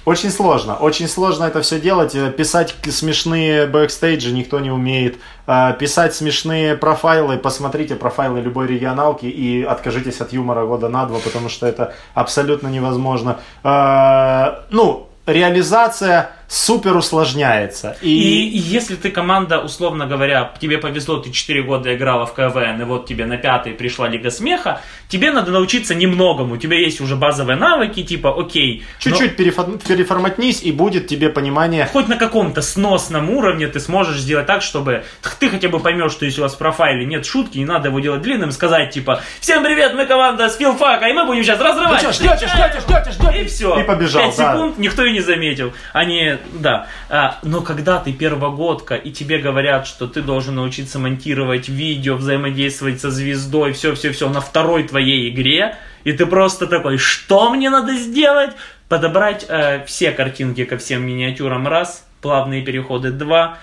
[0.05, 2.15] Очень сложно, очень сложно это все делать.
[2.17, 5.19] Э, Писать смешные бэкстейджи никто не умеет.
[5.47, 11.21] Э, Писать смешные профайлы, посмотрите профайлы любой регионалки и откажитесь от юмора года на два,
[11.21, 13.39] потому что это абсолютно невозможно.
[13.63, 17.97] Э, Ну, реализация супер усложняется.
[18.03, 18.11] И,
[18.49, 22.85] и если ты команда, условно говоря, тебе повезло, ты 4 года играла в КВН, и
[22.85, 26.55] вот тебе на пятый пришла Лига Смеха, тебе надо научиться немногому.
[26.55, 31.31] У тебя есть уже базовые навыки, типа, окей, но- Чуть-чуть перефор- переформатнись, и будет тебе
[31.31, 31.89] понимание.
[31.91, 35.05] хоть на каком-то сносном уровне ты сможешь сделать так, чтобы
[35.39, 37.99] ты хотя бы поймешь, что если у вас в профайле нет шутки, не надо его
[38.01, 42.03] делать длинным, сказать типа «Всем привет, мы команда с филфака, и мы будем сейчас разрывать!»
[42.03, 43.43] Вы чё, ждёте, ждёте, ждёте, ждёте?
[43.43, 43.81] И все.
[43.81, 44.53] И побежал, 5 да.
[44.53, 45.73] секунд, никто и не заметил.
[45.95, 46.87] Они, да.
[47.09, 53.01] А, но когда ты первогодка, и тебе говорят, что ты должен научиться монтировать видео, взаимодействовать
[53.01, 58.51] со звездой, все-все-все на второй твоей игре, и ты просто такой, что мне надо сделать?
[58.89, 63.59] Подобрать э, все картинки ко всем миниатюрам раз, плавные переходы 2,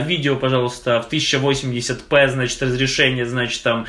[0.00, 3.86] видео, пожалуйста, в 1080p, значит, разрешение, значит, там,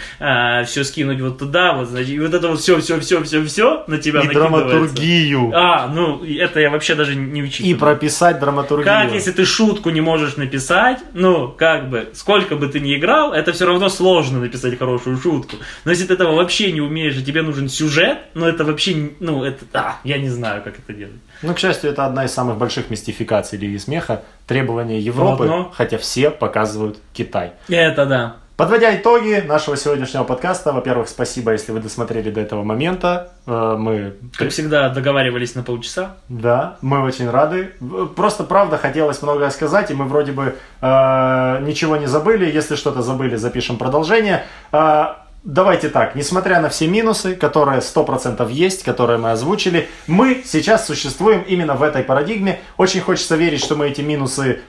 [0.65, 3.83] все скинуть вот туда, вот, значит, и вот это вот все, все, все, все, все
[3.87, 5.51] на тебя И драматургию.
[5.53, 7.75] А, ну, это я вообще даже не учитываю.
[7.75, 8.85] И прописать драматургию.
[8.85, 13.33] Как, если ты шутку не можешь написать, ну, как бы, сколько бы ты ни играл,
[13.33, 15.57] это все равно сложно написать хорошую шутку.
[15.83, 19.43] Но если ты этого вообще не умеешь, и тебе нужен сюжет, ну, это вообще, ну,
[19.43, 21.15] это, а, я не знаю, как это делать.
[21.41, 24.21] Ну, к счастью, это одна из самых больших мистификаций Лиги Смеха.
[24.47, 25.71] Требования Европы, Одно.
[25.73, 27.53] хотя все показывают Китай.
[27.69, 28.35] Это да.
[28.57, 33.31] Подводя итоги нашего сегодняшнего подкаста, во-первых, спасибо, если вы досмотрели до этого момента.
[33.47, 36.17] Э, Мы, Как всегда, договаривались на полчаса.
[36.29, 37.71] да, мы очень рады.
[37.79, 42.45] В- Просто, правда, хотелось многое сказать, и мы вроде бы э, ничего не забыли.
[42.51, 44.43] Если что-то забыли, запишем продолжение.
[44.71, 45.05] Э,
[45.43, 51.41] Давайте так, несмотря на все минусы, которые 100% есть, которые мы озвучили, мы сейчас существуем
[51.41, 52.61] именно в этой парадигме.
[52.77, 54.61] Очень хочется верить, что мы эти минусы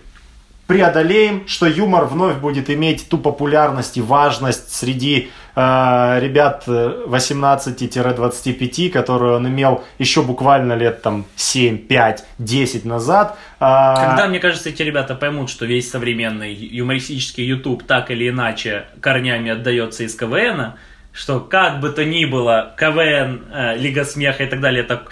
[0.66, 8.90] преодолеем, что юмор вновь будет иметь ту популярность и важность среди э, ребят э, 18-25,
[8.90, 13.36] которую он имел еще буквально лет там 7, 5, 10 назад.
[13.60, 18.86] А, Когда, мне кажется, эти ребята поймут, что весь современный юмористический YouTube так или иначе
[19.00, 20.74] корнями отдается из КВН,
[21.12, 25.02] что как бы то ни было, КВН, э, Лига Смеха и так далее, это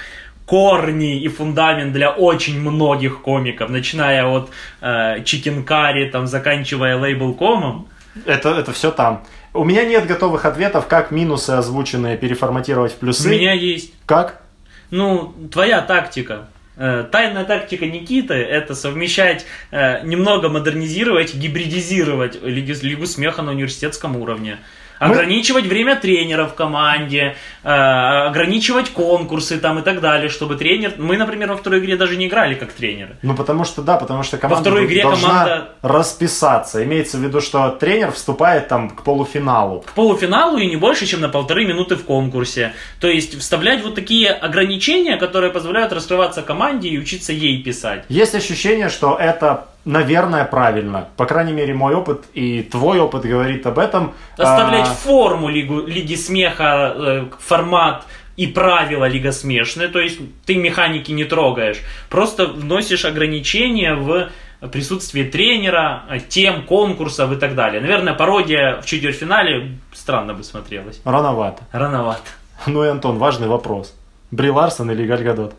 [0.51, 7.87] корни и фундамент для очень многих комиков, начиная от э, Чикенкари, там, заканчивая лейбл.комом.
[8.27, 9.25] Это, это все там.
[9.55, 13.29] У меня нет готовых ответов, как минусы озвученные переформатировать в плюсы.
[13.29, 13.95] У меня есть.
[14.07, 14.43] Как?
[14.91, 16.49] Ну, твоя тактика.
[16.77, 24.17] Э, Тайная тактика Никиты– это совмещать, э, немного модернизировать, гибридизировать Лигу, Лигу смеха на университетском
[24.17, 24.59] уровне.
[25.01, 30.93] Ограничивать время тренера в команде, э, ограничивать конкурсы там и так далее, чтобы тренер...
[30.99, 33.17] Мы, например, во второй игре даже не играли как тренеры.
[33.23, 36.85] Ну, потому что, да, потому что команда второй игре должна команда- расписаться.
[36.85, 39.81] Имеется в виду, что тренер вступает там к полуфиналу.
[39.81, 42.75] К полуфиналу и не больше, чем на полторы минуты в конкурсе.
[43.01, 48.05] То есть вставлять вот такие ограничения, которые позволяют раскрываться команде и учиться ей писать.
[48.09, 51.09] Есть ощущение, что это, наверное, правильно.
[51.17, 54.13] По крайней мере, мой опыт и твой опыт говорит об этом.
[54.37, 58.05] Оставлять А, форму Лигу, Лиги Смеха, э, формат
[58.37, 61.79] и правила Лига Смешная, то есть ты механики не трогаешь,
[62.09, 64.31] просто вносишь ограничения в
[64.73, 67.81] присутствие тренера, тем, конкурсов и так далее.
[67.81, 71.01] Наверное, пародия в четвертьфинале странно бы смотрелась.
[71.05, 71.63] Рановато.
[71.73, 72.23] Рановато.
[72.67, 73.95] Ну и, Антон, важный вопрос.
[74.31, 75.55] Бри Ларсон или Галь Гадот?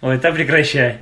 [0.00, 0.98] Ой, это прекращай.